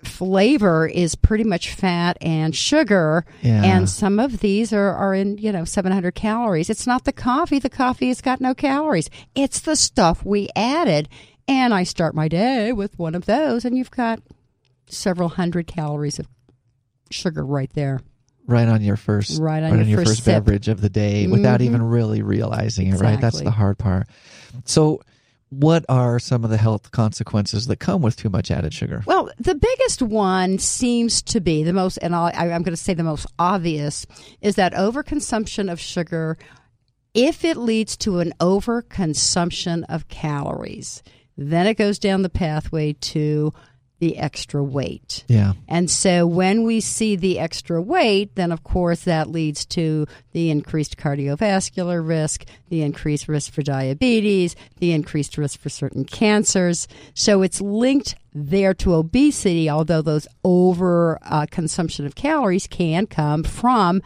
flavor 0.03 0.87
is 0.87 1.15
pretty 1.15 1.45
much 1.45 1.75
fat 1.75 2.17
and 2.21 2.55
sugar 2.57 3.25
Yeah. 3.43 3.63
and 3.65 3.89
some 3.89 4.19
of 4.19 4.41
these 4.41 4.73
are, 4.73 4.91
are 4.93 5.15
in 5.15 5.37
you 5.39 5.53
know 5.53 5.65
700 5.65 6.15
calories 6.15 6.71
it's 6.71 6.87
not 6.87 7.05
the 7.05 7.13
coffee 7.13 7.59
the 7.59 7.69
coffee 7.71 8.09
has 8.09 8.21
got 8.21 8.41
no 8.41 8.55
calories 8.55 9.11
it's 9.35 9.61
the 9.61 9.77
stuff 9.77 10.25
we 10.25 10.49
added 10.57 11.09
and 11.47 11.75
i 11.75 11.83
start 11.83 12.15
my 12.15 12.29
day 12.29 12.73
with 12.73 12.99
one 12.99 13.15
of 13.15 13.27
those 13.27 13.65
and 13.65 13.77
you've 13.77 13.91
got 13.91 14.21
several 14.87 15.29
hundred 15.29 15.67
calories 15.67 16.19
of 16.19 16.27
sugar 17.11 17.45
right 17.45 17.71
there 17.75 18.01
Right 18.47 18.67
on 18.69 18.83
your 18.83 18.97
first, 18.97 19.39
Right 19.41 19.63
on 19.63 19.87
your 19.87 20.05
first 20.05 20.25
sip. 20.25 20.45
beverage 20.45 20.67
of 20.67 20.81
the 20.81 20.89
day, 20.89 21.29
without 21.29 21.61
Mhm. 21.61 21.65
even 21.67 21.83
really 21.85 22.21
realizing 22.21 22.89
it. 22.89 22.99
Right, 22.99 23.21
that's 23.21 23.41
the 23.41 23.51
hard 23.53 23.79
part. 23.79 24.09
So, 24.65 25.03
what 25.51 25.85
are 25.89 26.19
some 26.19 26.45
of 26.45 26.51
the 26.51 26.57
health 26.57 26.91
consequences 26.93 27.67
that 27.67 27.77
come 27.77 28.03
with 28.03 28.17
too 28.17 28.29
much 28.31 28.51
added 28.51 28.73
sugar? 28.73 29.03
Well, 29.07 29.31
the 29.39 29.55
biggest 29.55 30.01
one 30.01 30.59
seems 30.59 31.23
to 31.23 31.41
be 31.41 31.63
the 31.65 31.73
most, 31.73 31.99
and 31.99 32.15
I- 32.15 32.31
I'm 32.31 32.63
going 32.63 32.73
to 32.73 32.77
say 32.77 32.95
the 32.95 33.03
most 33.03 33.27
obvious, 33.39 34.07
is 34.41 34.55
that 34.55 34.73
overconsumption 34.75 35.71
of 35.71 35.81
sugar, 35.81 36.39
if 37.15 37.45
it 37.45 37.57
leads 37.57 37.97
to 37.99 38.21
an 38.21 38.33
overconsumption 38.41 39.85
of 39.89 40.09
calories, 40.09 41.03
then 41.37 41.67
it 41.67 41.75
goes 41.75 41.99
down 41.99 42.23
the 42.23 42.29
pathway 42.29 42.93
to 42.93 43.53
the 44.01 44.17
extra 44.17 44.63
weight. 44.63 45.25
Yeah, 45.29 45.53
And 45.69 45.91
so 45.91 46.27
when 46.27 46.65
we 46.65 46.81
see 46.81 47.17
the 47.17 47.39
extra 47.39 47.81
weight, 47.81 48.35
then 48.35 48.51
of 48.51 48.65
course 48.65 49.05
that 49.05 49.31
leads 49.31 49.65
to 49.67 50.07
the 50.33 50.51
increased 50.51 50.97
cardiovascular 50.97 52.07
risk, 52.07 52.47
the 52.71 52.83
increased 52.83 53.29
risk 53.29 53.53
for 53.53 53.63
diabetes, 53.63 54.57
the 54.79 54.93
increased 54.93 55.37
risk 55.39 55.61
for 55.61 55.69
certain 55.69 56.05
cancers. 56.05 56.89
So 57.15 57.43
it's 57.43 57.61
linked 57.61 58.17
there 58.33 58.75
to 58.75 58.95
obesity, 58.95 59.69
although 59.69 60.03
those 60.03 60.27
over 60.45 61.19
uh, 61.23 61.47
consumption 61.51 62.07
of 62.07 62.15
calories 62.15 62.67
can 62.67 63.07
come 63.07 63.45
from 63.45 64.03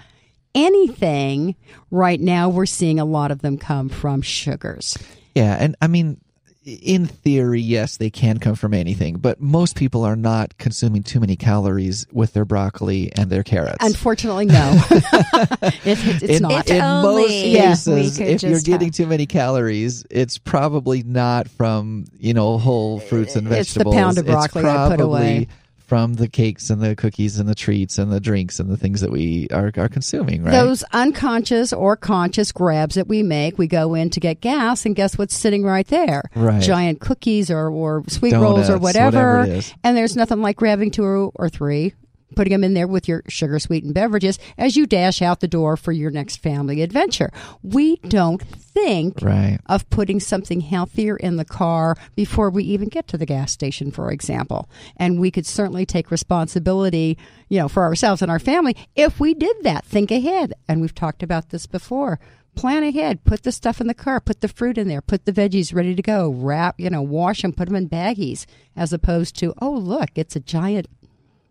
anything. 0.57 1.55
Right 1.91 2.21
now, 2.21 2.49
we're 2.49 2.67
seeing 2.67 2.99
a 2.99 3.05
lot 3.05 3.31
of 3.31 3.43
them 3.43 3.59
come 3.59 3.89
from 3.89 4.23
sugars. 4.23 4.99
yeah, 5.35 5.57
and 5.59 5.77
I 5.81 5.87
mean, 5.87 6.21
in 6.65 7.07
theory, 7.07 7.61
yes, 7.61 7.99
they 7.99 8.09
can 8.11 8.39
come 8.39 8.55
from 8.55 8.73
anything, 8.73 9.17
but 9.19 9.41
most 9.41 9.77
people 9.77 10.03
are 10.05 10.17
not 10.17 10.57
consuming 10.57 11.03
too 11.03 11.21
many 11.21 11.37
calories 11.37 12.07
with 12.13 12.33
their 12.33 12.45
broccoli 12.47 13.13
and 13.17 13.29
their 13.31 13.43
carrots. 13.43 13.77
Unfortunately, 13.81 14.47
no, 14.47 14.83
It- 14.91 15.83
it's 15.85 16.23
in, 16.23 16.43
not. 16.43 16.67
If 16.67 16.71
in 16.77 16.81
only 16.83 17.23
most 17.23 17.29
we 17.31 17.53
cases, 17.55 18.17
could 18.19 18.27
if 18.29 18.43
you're 18.43 18.53
just 18.53 18.67
getting 18.67 18.89
have- 18.89 18.95
too 18.95 19.07
many 19.07 19.27
calories, 19.27 20.05
it's 20.11 20.39
probably 20.39 21.03
not 21.03 21.49
from 21.49 22.07
you 22.19 22.33
know 22.35 22.57
whole 22.59 22.99
fruits 23.01 23.37
and 23.37 23.47
vegetables. 23.49 23.95
It's 23.95 23.97
the 23.97 24.03
pound 24.03 24.19
of 24.19 24.27
broccoli 24.27 24.65
I 24.65 24.89
put 24.89 25.01
away. 25.01 25.49
From 25.87 26.15
the 26.15 26.29
cakes 26.29 26.71
and 26.71 26.81
the 26.83 26.97
cookies 26.97 27.39
and 27.39 27.49
the 27.49 27.55
treats 27.55 27.99
and 27.99 28.11
the 28.11 28.21
drinks 28.21 28.59
and 28.59 28.71
the 28.71 28.77
things 28.77 29.01
that 29.01 29.11
we 29.11 29.49
are, 29.53 29.71
are 29.77 29.89
consuming. 29.89 30.43
Right? 30.43 30.53
Those 30.53 30.83
unconscious 30.93 31.73
or 31.73 31.97
conscious 31.97 32.53
grabs 32.53 32.95
that 32.95 33.07
we 33.07 33.23
make, 33.23 33.59
we 33.59 33.67
go 33.67 33.95
in 33.95 34.11
to 34.11 34.21
get 34.21 34.41
gas, 34.41 34.87
and 34.87 34.97
guess 34.97 35.19
what's 35.19 35.37
sitting 35.37 35.63
right 35.63 35.87
there? 35.87 36.23
Right. 36.35 36.63
Giant 36.63 37.01
cookies 37.01 37.51
or, 37.51 37.69
or 37.69 38.03
sweet 38.09 38.33
rolls 38.33 38.71
or 38.71 38.79
whatever. 38.79 39.41
whatever. 39.41 39.67
And 39.83 39.97
there's 39.97 40.17
nothing 40.17 40.41
like 40.41 40.57
grabbing 40.57 40.91
two 40.91 41.05
or, 41.05 41.31
or 41.35 41.49
three 41.49 41.95
putting 42.35 42.53
them 42.53 42.65
in 42.65 42.75
there 42.75 42.87
with 42.87 43.09
your 43.09 43.23
sugar 43.29 43.59
sweetened 43.59 43.95
beverages 43.95 44.39
as 44.59 44.77
you 44.77 44.87
dash 44.87 45.23
out 45.23 45.41
the 45.41 45.49
door 45.49 45.77
for 45.77 45.93
your 45.93 46.11
next 46.11 46.37
family 46.43 46.83
adventure. 46.83 47.31
We 47.63 47.97
don't 47.97 48.43
think 48.43 49.21
Right. 49.23 49.59
of 49.67 49.89
putting 49.91 50.21
something 50.21 50.61
healthier 50.61 51.17
in 51.17 51.37
the 51.37 51.45
car 51.45 51.97
before 52.17 52.51
we 52.51 52.65
even 52.65 52.89
get 52.89 53.07
to 53.09 53.19
the 53.19 53.27
gas 53.27 53.53
station, 53.53 53.91
for 53.91 54.11
example. 54.11 54.69
And 54.97 55.21
we 55.21 55.31
could 55.31 55.47
certainly 55.47 55.87
take 55.87 56.11
responsibility, 56.11 57.17
you 57.49 57.59
know, 57.59 57.69
for 57.69 57.83
ourselves 57.85 58.21
and 58.23 58.31
our 58.31 58.39
family 58.39 58.77
if 58.95 59.19
we 59.21 59.35
did 59.35 59.57
that. 59.63 59.85
Think 59.85 60.11
ahead. 60.11 60.55
And 60.69 60.81
we've 60.81 60.95
talked 60.95 61.23
about 61.23 61.51
this 61.51 61.67
before. 61.67 62.19
Plan 62.57 62.85
ahead. 62.85 63.25
Put 63.25 63.43
the 63.43 63.51
stuff 63.51 63.81
in 63.81 63.89
the 63.89 63.95
car. 63.95 64.21
Put 64.21 64.41
the 64.41 64.47
fruit 64.47 64.79
in 64.79 64.87
there. 64.87 65.01
Put 65.01 65.25
the 65.25 65.33
veggies 65.33 65.75
ready 65.75 65.95
to 65.97 66.03
go. 66.03 66.31
Wrap, 66.31 66.79
you 66.79 66.89
know, 66.89 67.03
wash 67.03 67.43
them. 67.43 67.53
Put 67.53 67.67
them 67.67 67.75
in 67.75 67.89
baggies, 67.89 68.47
as 68.77 68.93
opposed 68.93 69.35
to, 69.41 69.53
oh 69.61 69.73
look, 69.73 70.11
it's 70.15 70.37
a 70.37 70.41
giant 70.41 70.87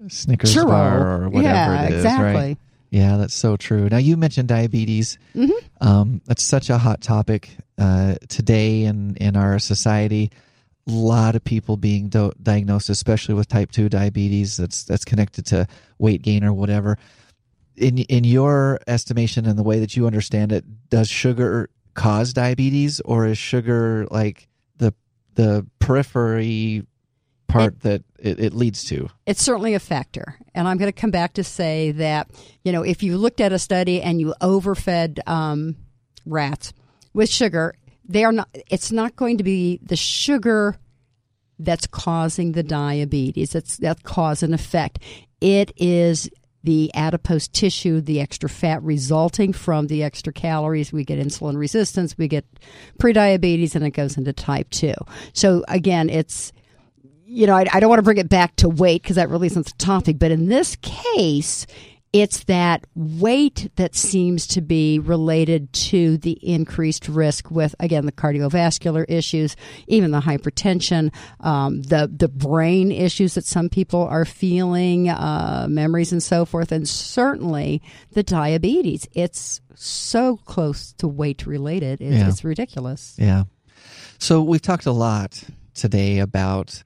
Snickers 0.10 0.56
churro. 0.56 0.68
bar 0.68 1.24
or 1.24 1.30
whatever 1.30 1.74
yeah, 1.74 1.84
it 1.84 1.92
is, 1.92 1.96
exactly. 1.98 2.34
right? 2.34 2.58
Yeah, 2.94 3.18
that's 3.18 3.34
so 3.34 3.58
true. 3.58 3.90
Now 3.90 3.98
you 3.98 4.18
mentioned 4.18 4.50
diabetes. 4.50 5.18
Mm-hmm. 5.34 5.88
Um, 5.88 6.22
that's 6.26 6.44
such 6.44 6.70
a 6.70 6.78
hot 6.78 7.02
topic 7.02 7.50
uh, 7.80 8.16
today 8.30 8.84
in 8.84 9.16
in 9.16 9.36
our 9.36 9.58
society. 9.58 10.32
A 10.88 10.92
lot 10.92 11.36
of 11.36 11.44
people 11.44 11.76
being 11.76 12.10
do- 12.10 12.34
diagnosed, 12.42 12.90
especially 12.90 13.34
with 13.34 13.48
type 13.48 13.72
two 13.72 13.90
diabetes. 13.90 14.58
That's 14.58 14.84
that's 14.84 15.06
connected 15.06 15.48
to 15.48 15.68
weight 15.98 16.22
gain 16.22 16.44
or 16.44 16.54
whatever. 16.54 17.00
In 17.76 17.98
in 17.98 18.26
your 18.26 18.80
estimation 18.86 19.48
and 19.48 19.58
the 19.58 19.64
way 19.64 19.80
that 19.80 19.96
you 19.96 20.06
understand 20.06 20.52
it, 20.52 20.64
does 20.90 21.10
sugar 21.10 21.72
cause 21.96 22.32
diabetes, 22.32 23.02
or 23.02 23.26
is 23.26 23.40
sugar 23.40 24.06
like 24.12 24.48
the 24.78 24.94
the 25.34 25.66
periphery 25.80 26.86
part 27.48 27.82
that 27.82 28.04
it, 28.20 28.40
it 28.40 28.54
leads 28.54 28.84
to? 28.86 29.10
it's 29.26 29.42
certainly 29.42 29.74
a 29.74 29.80
factor. 29.80 30.36
And 30.56 30.68
I'm 30.68 30.78
going 30.78 30.92
to 30.92 31.00
come 31.00 31.12
back 31.12 31.34
to 31.34 31.44
say 31.44 31.92
that, 31.92 32.30
you 32.64 32.72
know, 32.72 32.84
if 32.84 33.04
you 33.04 33.18
looked 33.18 33.42
at 33.42 33.52
a 33.52 33.60
study 33.60 34.02
and 34.02 34.20
you 34.20 34.34
overfed 34.42 35.20
um, 35.28 35.76
rats 36.26 36.74
with 37.14 37.30
sugar, 37.30 37.76
they 38.06 38.24
are 38.24 38.32
not, 38.32 38.50
it's 38.70 38.92
not 38.92 39.16
going 39.16 39.38
to 39.38 39.44
be 39.44 39.80
the 39.82 39.96
sugar 39.96 40.78
that's 41.60 41.88
causing 41.88 42.52
the 42.52 42.64
diabetes. 42.64 43.56
It's 43.56 43.78
that 43.78 44.04
cause 44.04 44.44
and 44.44 44.54
effect. 44.54 45.00
It 45.42 45.72
is 45.78 46.30
the 46.64 46.92
adipose 46.94 47.48
tissue, 47.48 48.00
the 48.00 48.22
extra 48.22 48.50
fat 48.50 48.82
resulting 48.84 49.52
from 49.54 49.88
the 49.88 50.04
extra 50.04 50.32
calories. 50.32 50.94
We 50.94 51.04
get 51.04 51.20
insulin 51.20 51.58
resistance, 51.58 52.18
we 52.18 52.28
get 52.28 52.46
prediabetes, 53.00 53.76
and 53.76 53.86
it 53.86 53.92
goes 53.92 54.18
into 54.18 54.32
type 54.32 54.70
2. 54.70 54.94
So 55.34 55.64
again, 55.68 56.10
it's 56.10 56.54
you 57.34 57.48
know, 57.48 57.56
I, 57.56 57.66
I 57.74 57.80
don't 57.80 57.90
want 57.90 58.00
to 58.00 58.04
bring 58.04 58.18
it 58.18 58.30
back 58.30 58.56
to 58.58 58.70
weight 58.70 59.02
because 59.02 59.16
that 59.16 59.30
really 59.30 59.48
isn't 59.48 59.66
the 59.66 59.74
topic, 59.78 60.20
but 60.20 60.32
in 60.32 60.48
this 60.48 60.76
case, 60.82 61.66
it's 62.14 62.44
that 62.44 62.86
weight 62.94 63.72
that 63.78 63.96
seems 63.96 64.46
to 64.46 64.62
be 64.62 65.00
related 65.00 65.74
to 65.74 66.18
the 66.20 66.34
increased 66.48 67.08
risk 67.10 67.50
with, 67.50 67.74
again, 67.80 68.06
the 68.06 68.12
cardiovascular 68.12 69.04
issues, 69.10 69.56
even 69.88 70.12
the 70.12 70.20
hypertension, 70.22 71.12
um, 71.40 71.82
the 71.82 72.08
the 72.16 72.28
brain 72.28 72.92
issues 72.92 73.34
that 73.34 73.46
some 73.46 73.68
people 73.68 74.02
are 74.04 74.26
feeling, 74.26 75.10
uh, 75.10 75.66
memories 75.68 76.12
and 76.12 76.22
so 76.22 76.46
forth, 76.46 76.72
and 76.72 76.88
certainly 76.88 77.82
the 78.12 78.22
diabetes. 78.22 79.08
It's 79.14 79.60
so 79.74 80.38
close 80.38 80.94
to 81.00 81.08
weight 81.08 81.48
related. 81.48 82.00
It's, 82.00 82.16
Yeah. 82.16 82.30
it's 82.30 82.44
ridiculous. 82.44 83.16
Yeah. 83.18 83.46
So 84.20 84.44
we've 84.44 84.62
talked 84.62 84.86
a 84.86 84.92
lot 84.92 85.44
today 85.74 86.20
about 86.20 86.84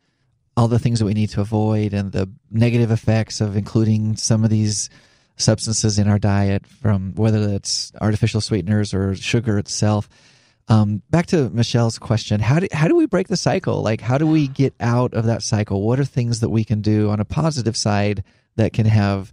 all 0.57 0.67
the 0.67 0.79
things 0.79 0.97
that 0.99 1.05
we 1.05 1.13
need 1.13 1.29
to 1.29 1.39
avoid 1.39 1.93
and 1.93 2.11
the 2.11 2.27
negative 2.51 2.89
effects 2.89 3.39
of 3.39 3.55
including 3.55 4.17
some 4.17 4.43
of 4.43 4.49
these 4.49 4.89
substances 5.37 5.99
in 5.99 6.07
our 6.09 6.17
diet 6.17 6.65
from 6.65 7.13
whether 7.13 7.37
it's 7.49 7.91
artificial 8.01 8.41
sweeteners 8.41 8.91
or 8.91 9.15
sugar 9.15 9.59
itself. 9.59 10.09
Um, 10.67 11.03
back 11.11 11.27
to 11.27 11.49
Michelle's 11.51 11.99
question, 11.99 12.41
how 12.41 12.59
do, 12.59 12.67
how 12.73 12.87
do 12.87 12.95
we 12.95 13.05
break 13.05 13.27
the 13.27 13.37
cycle? 13.37 13.83
Like, 13.83 14.01
how 14.01 14.17
do 14.17 14.25
we 14.25 14.47
get 14.47 14.73
out 14.79 15.13
of 15.13 15.25
that 15.25 15.43
cycle? 15.43 15.83
What 15.83 15.99
are 15.99 16.05
things 16.05 16.39
that 16.39 16.49
we 16.49 16.63
can 16.63 16.81
do 16.81 17.11
on 17.11 17.19
a 17.19 17.25
positive 17.25 17.77
side 17.77 18.23
that 18.55 18.73
can 18.73 18.87
have 18.87 19.31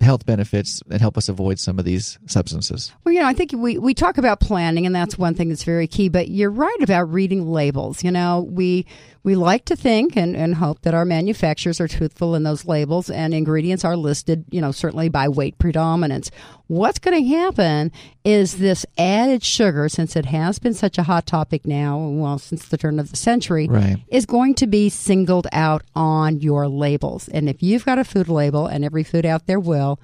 health 0.00 0.26
benefits 0.26 0.82
and 0.90 1.00
help 1.00 1.16
us 1.16 1.28
avoid 1.28 1.58
some 1.58 1.78
of 1.78 1.84
these 1.84 2.18
substances? 2.26 2.92
Well, 3.04 3.12
you 3.12 3.20
know, 3.20 3.26
I 3.26 3.32
think 3.32 3.52
we, 3.52 3.78
we 3.78 3.94
talk 3.94 4.18
about 4.18 4.40
planning, 4.40 4.86
and 4.86 4.94
that's 4.94 5.18
one 5.18 5.34
thing 5.34 5.48
that's 5.48 5.64
very 5.64 5.86
key. 5.86 6.08
But 6.08 6.28
you're 6.28 6.50
right 6.50 6.80
about 6.80 7.12
reading 7.12 7.50
labels. 7.50 8.04
You 8.04 8.10
know, 8.10 8.46
we 8.48 8.86
we 9.26 9.34
like 9.34 9.64
to 9.64 9.74
think 9.74 10.16
and, 10.16 10.36
and 10.36 10.54
hope 10.54 10.82
that 10.82 10.94
our 10.94 11.04
manufacturers 11.04 11.80
are 11.80 11.88
truthful 11.88 12.36
in 12.36 12.44
those 12.44 12.64
labels, 12.64 13.10
and 13.10 13.34
ingredients 13.34 13.84
are 13.84 13.96
listed. 13.96 14.44
You 14.52 14.60
know, 14.60 14.70
certainly 14.70 15.08
by 15.08 15.28
weight 15.28 15.58
predominance. 15.58 16.30
What's 16.68 17.00
going 17.00 17.24
to 17.24 17.28
happen 17.28 17.90
is 18.24 18.58
this 18.58 18.86
added 18.96 19.42
sugar, 19.42 19.88
since 19.88 20.14
it 20.14 20.26
has 20.26 20.60
been 20.60 20.74
such 20.74 20.96
a 20.96 21.02
hot 21.02 21.26
topic 21.26 21.66
now, 21.66 21.98
well, 21.98 22.38
since 22.38 22.68
the 22.68 22.78
turn 22.78 23.00
of 23.00 23.10
the 23.10 23.16
century, 23.16 23.66
Right. 23.66 23.96
is 24.06 24.26
going 24.26 24.54
to 24.54 24.68
be 24.68 24.88
singled 24.88 25.48
out 25.50 25.82
on 25.96 26.40
your 26.40 26.68
labels. 26.68 27.26
And 27.26 27.48
if 27.48 27.64
you've 27.64 27.84
got 27.84 27.98
a 27.98 28.04
food 28.04 28.28
label, 28.28 28.68
and 28.68 28.84
every 28.84 29.02
food 29.02 29.26
out 29.26 29.48
there 29.48 29.58
will, 29.58 29.98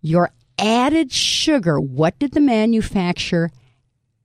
your 0.00 0.30
added 0.58 1.12
sugar, 1.12 1.78
what 1.78 2.18
did 2.18 2.32
the 2.32 2.40
manufacturer 2.40 3.50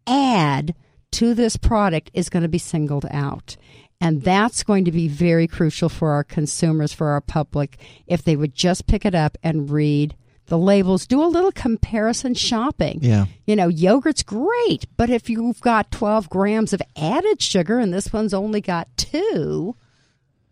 add 0.08 0.74
to 1.12 1.34
this 1.34 1.58
product 1.58 2.12
is 2.14 2.30
going 2.30 2.44
to 2.44 2.50
be 2.50 2.58
singled 2.58 3.06
out. 3.12 3.58
And 4.00 4.22
that's 4.22 4.64
going 4.64 4.86
to 4.86 4.92
be 4.92 5.08
very 5.08 5.48
crucial 5.48 5.90
for 5.90 6.12
our 6.12 6.24
consumers, 6.24 6.94
for 6.94 7.08
our 7.10 7.22
public, 7.22 7.78
if 8.06 8.24
they 8.24 8.36
would 8.36 8.54
just 8.54 8.86
pick 8.88 9.06
it 9.06 9.16
up 9.16 9.38
and 9.42 9.72
read 9.72 10.16
the 10.48 10.58
labels, 10.58 11.06
do 11.06 11.22
a 11.22 11.26
little 11.26 11.52
comparison 11.52 12.34
shopping. 12.34 13.00
Yeah. 13.02 13.26
You 13.46 13.56
know, 13.56 13.68
yogurt's 13.68 14.24
great, 14.24 14.86
but 14.96 15.10
if 15.10 15.30
you've 15.30 15.62
got 15.62 15.92
12 15.92 16.30
grams 16.30 16.74
of 16.74 16.82
added 16.96 17.42
sugar 17.42 17.80
and 17.80 17.94
this 17.94 18.14
one's 18.14 18.34
only 18.34 18.62
got 18.62 18.88
two, 18.98 19.76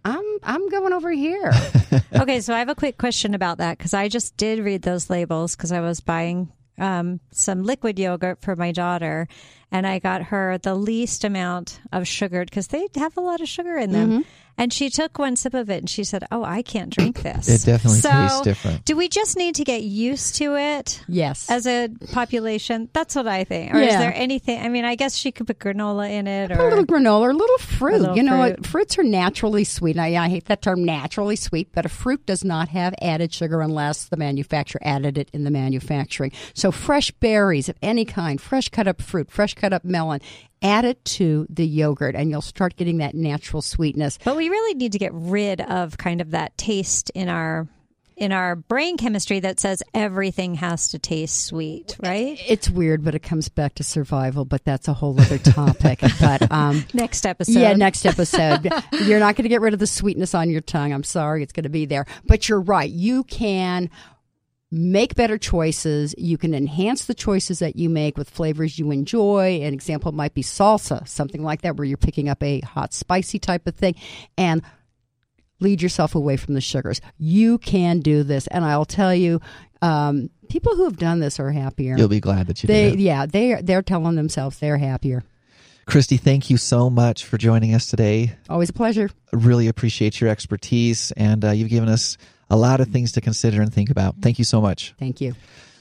I'm 0.03 0.25
I'm 0.43 0.69
going 0.69 0.93
over 0.93 1.12
here. 1.12 1.51
okay, 2.13 2.39
so 2.41 2.53
I 2.53 2.60
have 2.60 2.69
a 2.69 2.75
quick 2.75 2.97
question 2.97 3.34
about 3.34 3.58
that 3.58 3.77
because 3.77 3.93
I 3.93 4.08
just 4.08 4.38
did 4.38 4.60
read 4.60 4.84
those 4.84 5.10
labels 5.10 5.55
because 5.55 5.71
I 5.71 5.79
was 5.79 5.99
buying 5.99 6.51
um, 6.77 7.19
some 7.31 7.63
liquid 7.63 7.97
yogurt 7.97 8.41
for 8.41 8.55
my 8.55 8.71
daughter, 8.71 9.27
and 9.75 9.85
I 9.85 9.99
got 9.99 10.23
her 10.23 10.57
the 10.57 10.73
least 10.73 11.25
amount 11.25 11.81
of 11.91 12.07
sugar 12.07 12.45
because 12.45 12.67
they 12.67 12.88
have 12.95 13.17
a 13.17 13.21
lot 13.21 13.41
of 13.41 13.49
sugar 13.49 13.75
in 13.77 13.91
them. 13.91 14.09
Mm-hmm. 14.09 14.21
And 14.57 14.71
she 14.71 14.89
took 14.89 15.19
one 15.19 15.35
sip 15.35 15.53
of 15.53 15.69
it 15.69 15.79
and 15.79 15.89
she 15.89 16.05
said, 16.05 16.23
"Oh, 16.31 16.41
I 16.41 16.61
can't 16.61 16.89
drink 16.89 17.23
this." 17.23 17.49
It 17.49 17.65
definitely 17.65 17.99
so, 17.99 18.09
tastes 18.09 18.39
different. 18.39 18.85
Do 18.85 18.95
we 18.95 19.09
just 19.09 19.35
need 19.35 19.55
to 19.55 19.65
get 19.65 19.83
used 19.83 20.35
to 20.35 20.55
it? 20.55 21.03
yes. 21.09 21.49
As 21.49 21.67
a 21.67 21.89
population, 22.13 22.88
that's 22.93 23.15
what 23.15 23.27
I 23.27 23.43
think. 23.43 23.73
Or 23.73 23.79
is 23.79 23.93
there 23.93 24.13
anything? 24.15 24.61
I 24.61 24.69
mean, 24.69 24.85
I 24.85 24.95
guess 24.95 25.17
she 25.17 25.33
could 25.33 25.47
put 25.47 25.59
granola 25.59 26.09
in 26.09 26.25
it, 26.27 26.51
Put 26.51 26.57
a 26.57 26.63
or 26.63 26.69
little 26.69 26.85
granola 26.85 27.19
or 27.19 27.31
a 27.31 27.33
little 27.33 27.57
fruit. 27.57 27.99
little 27.99 28.15
you 28.15 28.23
know, 28.23 28.41
fruit. 28.41 28.57
what? 28.59 28.65
fruits 28.65 28.97
are 28.97 29.03
naturally 29.03 29.65
sweet. 29.65 29.99
I, 29.99 30.15
I 30.15 30.29
hate 30.29 30.45
that 30.45 30.61
term 30.61 30.85
naturally 30.85 31.35
sweet, 31.35 31.73
but 31.73 31.85
a 31.85 31.89
fruit 31.89 32.25
does 32.25 32.45
not 32.45 32.69
have 32.69 32.95
added 33.01 33.33
sugar 33.33 33.59
unless 33.59 34.05
the 34.05 34.15
manufacturer 34.15 34.79
added 34.85 35.17
it 35.17 35.29
in 35.33 35.43
the 35.43 35.51
manufacturing. 35.51 36.31
So 36.53 36.71
fresh 36.71 37.11
berries 37.11 37.67
of 37.67 37.75
any 37.81 38.05
kind, 38.05 38.39
fresh 38.39 38.69
cut 38.69 38.88
up 38.88 39.01
fruit, 39.01 39.29
fresh 39.29 39.53
cut 39.53 39.64
up 39.73 39.84
melon, 39.86 40.21
add 40.62 40.86
it 40.86 41.04
to 41.06 41.45
the 41.49 41.65
yogurt 41.65 42.15
and 42.15 42.30
you'll 42.30 42.41
start 42.41 42.75
getting 42.75 42.97
that 42.97 43.13
natural 43.15 43.62
sweetness. 43.62 44.17
But 44.23 44.36
we 44.36 44.49
really 44.49 44.73
need 44.75 44.93
to 44.93 44.99
get 44.99 45.12
rid 45.13 45.62
of 45.62 45.97
kind 45.97 46.21
of 46.21 46.32
that 46.32 46.58
taste 46.58 47.12
in 47.13 47.30
our 47.30 47.67
in 48.17 48.32
our 48.32 48.56
brain 48.56 48.97
chemistry 48.97 49.41
that 49.41 49.60
says 49.60 49.84
everything 49.93 50.56
has 50.56 50.89
to 50.89 50.99
taste 50.99 51.45
sweet, 51.45 51.97
right? 52.01 52.39
It's 52.47 52.69
weird, 52.69 53.04
but 53.04 53.13
it 53.13 53.19
comes 53.19 53.49
back 53.49 53.75
to 53.75 53.84
survival, 53.84 54.45
but 54.45 54.63
that's 54.63 54.88
a 54.88 54.93
whole 54.93 55.19
other 55.19 55.38
topic. 55.38 55.99
but 56.21 56.49
um, 56.51 56.86
Next 56.93 57.25
episode. 57.25 57.60
Yeah, 57.60 57.73
next 57.73 58.06
episode. 58.06 58.69
you're 59.04 59.19
not 59.19 59.36
going 59.36 59.43
to 59.43 59.49
get 59.49 59.62
rid 59.62 59.73
of 59.73 59.80
the 59.80 59.88
sweetness 59.88 60.34
on 60.34 60.49
your 60.49 60.62
tongue. 60.62 60.93
I'm 60.93 61.04
sorry, 61.04 61.43
it's 61.43 61.51
going 61.51 61.63
to 61.63 61.69
be 61.69 61.86
there. 61.86 62.06
But 62.25 62.47
you're 62.47 62.62
right. 62.62 62.89
You 62.89 63.25
can 63.25 63.89
make 64.75 65.15
better 65.15 65.38
choices. 65.38 66.13
You 66.17 66.38
can 66.38 66.53
enhance 66.53 67.05
the 67.05 67.13
choices 67.13 67.59
that 67.59 67.77
you 67.77 67.89
make 67.89 68.17
with 68.17 68.29
flavors 68.29 68.77
you 68.77 68.91
enjoy. 68.91 69.61
An 69.61 69.73
example 69.73 70.11
might 70.11 70.33
be 70.33 70.43
salsa, 70.43 71.07
something 71.07 71.41
like 71.41 71.61
that, 71.61 71.77
where 71.77 71.85
you're 71.85 71.97
picking 71.97 72.27
up 72.27 72.43
a 72.43 72.59
hot, 72.59 72.93
spicy 72.93 73.39
type 73.39 73.65
of 73.67 73.75
thing 73.75 73.95
and 74.38 74.61
lead 75.61 75.81
yourself 75.81 76.13
away 76.13 76.35
from 76.35 76.55
the 76.55 76.61
sugars. 76.61 76.99
You 77.17 77.57
can 77.57 77.99
do 77.99 78.23
this. 78.23 78.47
And 78.47 78.65
I'll 78.65 78.85
tell 78.85 79.15
you, 79.15 79.39
um, 79.81 80.29
people 80.49 80.75
who 80.75 80.83
have 80.83 80.97
done 80.97 81.21
this 81.21 81.39
are 81.39 81.51
happier. 81.51 81.95
You'll 81.97 82.09
be 82.09 82.19
glad 82.19 82.47
that 82.47 82.61
you 82.61 82.67
they, 82.67 82.91
did. 82.91 82.99
yeah, 82.99 83.25
they 83.25 83.61
they're 83.61 83.81
telling 83.81 84.15
themselves 84.15 84.59
they're 84.59 84.77
happier. 84.77 85.23
Christy, 85.85 86.17
thank 86.17 86.49
you 86.49 86.57
so 86.57 86.89
much 86.89 87.25
for 87.25 87.38
joining 87.38 87.75
us 87.75 87.85
today. 87.85 88.35
Always 88.49 88.69
a 88.71 88.73
pleasure. 88.73 89.09
Really 89.31 89.67
appreciate 89.67 90.19
your 90.19 90.31
expertise, 90.31 91.11
and 91.11 91.45
uh, 91.45 91.51
you've 91.51 91.69
given 91.69 91.89
us 91.89 92.17
a 92.49 92.55
lot 92.55 92.79
of 92.79 92.88
mm-hmm. 92.88 92.93
things 92.93 93.12
to 93.13 93.21
consider 93.21 93.62
and 93.62 93.73
think 93.73 93.89
about. 93.89 94.15
Thank 94.21 94.39
you 94.39 94.45
so 94.45 94.62
much. 94.62 94.93
Thank 94.99 95.21
you. 95.21 95.34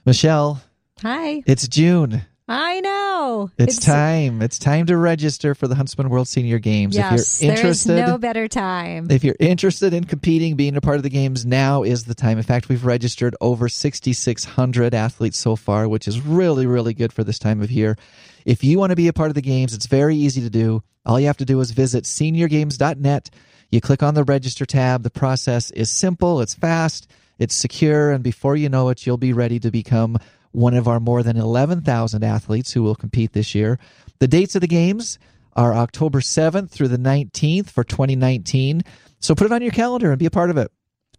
Michelle, 0.06 0.62
Hi. 1.02 1.42
it's 1.46 1.66
June. 1.68 2.22
I 2.46 2.80
know. 2.80 3.50
It's, 3.56 3.78
time. 3.78 4.42
It's 4.42 4.58
time 4.58 4.84
to 4.86 4.98
register 4.98 5.54
for 5.54 5.66
the 5.66 5.74
Huntsman 5.74 6.10
World 6.10 6.28
Senior 6.28 6.58
Games. 6.58 6.94
Yes, 6.94 7.40
if 7.40 7.46
you're 7.46 7.56
interested, 7.56 7.88
there 7.92 8.04
is 8.04 8.10
no 8.10 8.18
better 8.18 8.48
time. 8.48 9.10
if 9.10 9.24
you're 9.24 9.36
interested 9.40 9.94
in 9.94 10.04
competing, 10.04 10.54
being 10.54 10.76
a 10.76 10.82
part 10.82 10.98
of 10.98 11.04
the 11.04 11.08
games, 11.08 11.46
now 11.46 11.84
is 11.84 12.04
the 12.04 12.14
time. 12.14 12.36
In 12.36 12.44
fact, 12.44 12.68
we've 12.68 12.84
registered 12.84 13.34
over 13.40 13.70
6,600 13.70 14.94
athletes 14.94 15.38
so 15.38 15.56
far, 15.56 15.88
which 15.88 16.06
is 16.06 16.20
really, 16.20 16.66
really 16.66 16.92
good 16.92 17.14
for 17.14 17.24
this 17.24 17.38
time 17.38 17.62
of 17.62 17.70
year. 17.70 17.96
If 18.44 18.62
you 18.62 18.78
want 18.78 18.90
to 18.90 18.96
be 18.96 19.08
a 19.08 19.14
part 19.14 19.30
of 19.30 19.34
the 19.34 19.40
games, 19.40 19.72
it's 19.72 19.86
very 19.86 20.14
easy 20.14 20.42
to 20.42 20.50
do. 20.50 20.82
All 21.06 21.18
you 21.18 21.28
have 21.28 21.38
to 21.38 21.46
do 21.46 21.60
is 21.60 21.70
visit 21.70 22.04
seniorgames.net. 22.04 23.30
You 23.70 23.80
click 23.80 24.02
on 24.02 24.14
the 24.14 24.24
register 24.24 24.64
tab. 24.66 25.02
The 25.02 25.10
process 25.10 25.70
is 25.72 25.90
simple, 25.90 26.40
it's 26.40 26.54
fast, 26.54 27.08
it's 27.38 27.54
secure, 27.54 28.12
and 28.12 28.22
before 28.22 28.56
you 28.56 28.68
know 28.68 28.88
it, 28.88 29.06
you'll 29.06 29.16
be 29.16 29.32
ready 29.32 29.58
to 29.60 29.70
become 29.70 30.18
one 30.52 30.74
of 30.74 30.86
our 30.86 31.00
more 31.00 31.22
than 31.22 31.36
11,000 31.36 32.22
athletes 32.22 32.72
who 32.72 32.82
will 32.82 32.94
compete 32.94 33.32
this 33.32 33.54
year. 33.54 33.78
The 34.20 34.28
dates 34.28 34.54
of 34.54 34.60
the 34.60 34.68
games 34.68 35.18
are 35.56 35.74
October 35.74 36.20
7th 36.20 36.70
through 36.70 36.88
the 36.88 36.98
19th 36.98 37.70
for 37.70 37.84
2019. 37.84 38.82
So 39.18 39.34
put 39.34 39.46
it 39.46 39.52
on 39.52 39.62
your 39.62 39.72
calendar 39.72 40.10
and 40.10 40.18
be 40.18 40.26
a 40.26 40.30
part 40.30 40.50
of 40.50 40.56
it. 40.56 40.70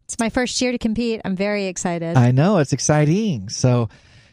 It's 0.06 0.20
my 0.20 0.30
first 0.30 0.62
year 0.62 0.72
to 0.72 0.78
compete. 0.78 1.22
I'm 1.26 1.36
very 1.36 1.66
excited. 1.66 2.16
I 2.16 2.32
know 2.32 2.60
it's 2.60 2.74
exciting. 2.74 3.50
So 3.50 3.90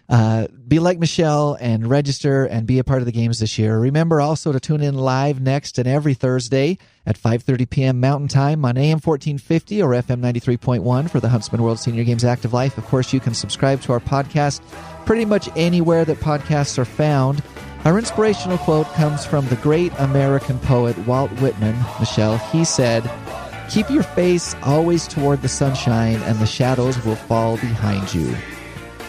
uh, 0.08 0.46
be 0.66 0.78
like 0.78 0.98
Michelle 0.98 1.56
and 1.60 1.88
register 1.88 2.44
and 2.44 2.66
be 2.66 2.78
a 2.78 2.84
part 2.84 3.00
of 3.00 3.06
the 3.06 3.12
games 3.12 3.38
this 3.38 3.58
year. 3.58 3.78
Remember 3.78 4.20
also 4.20 4.52
to 4.52 4.60
tune 4.60 4.82
in 4.82 4.94
live 4.94 5.40
next 5.40 5.78
and 5.78 5.88
every 5.88 6.14
Thursday 6.14 6.78
at 7.06 7.18
5:30 7.18 7.70
p.m. 7.70 8.00
Mountain 8.00 8.28
Time 8.28 8.64
on 8.64 8.76
AM 8.76 8.98
1450 8.98 9.82
or 9.82 9.90
FM 9.90 10.20
93.1 10.20 11.10
for 11.10 11.20
the 11.20 11.28
Huntsman 11.28 11.62
World 11.62 11.78
Senior 11.78 12.04
Games 12.04 12.24
Active 12.24 12.52
Life. 12.52 12.78
Of 12.78 12.84
course, 12.86 13.12
you 13.12 13.20
can 13.20 13.34
subscribe 13.34 13.80
to 13.82 13.92
our 13.92 14.00
podcast 14.00 14.60
pretty 15.06 15.24
much 15.24 15.48
anywhere 15.56 16.04
that 16.04 16.18
podcasts 16.18 16.78
are 16.78 16.84
found. 16.84 17.42
Our 17.84 17.98
inspirational 17.98 18.58
quote 18.58 18.86
comes 18.94 19.24
from 19.24 19.46
the 19.48 19.56
great 19.56 19.92
American 19.98 20.58
poet 20.60 20.96
Walt 21.06 21.30
Whitman. 21.40 21.76
Michelle, 21.98 22.36
he 22.36 22.64
said, 22.64 23.10
"Keep 23.70 23.90
your 23.90 24.04
face 24.04 24.54
always 24.62 25.08
toward 25.08 25.42
the 25.42 25.48
sunshine, 25.48 26.22
and 26.22 26.38
the 26.38 26.46
shadows 26.46 27.02
will 27.04 27.16
fall 27.16 27.56
behind 27.56 28.12
you." 28.14 28.36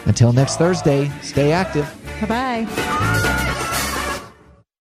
Until 0.05 0.33
next 0.33 0.57
Thursday, 0.57 1.11
stay 1.21 1.51
active. 1.51 1.85
Bye 2.21 2.65
bye. 2.65 3.59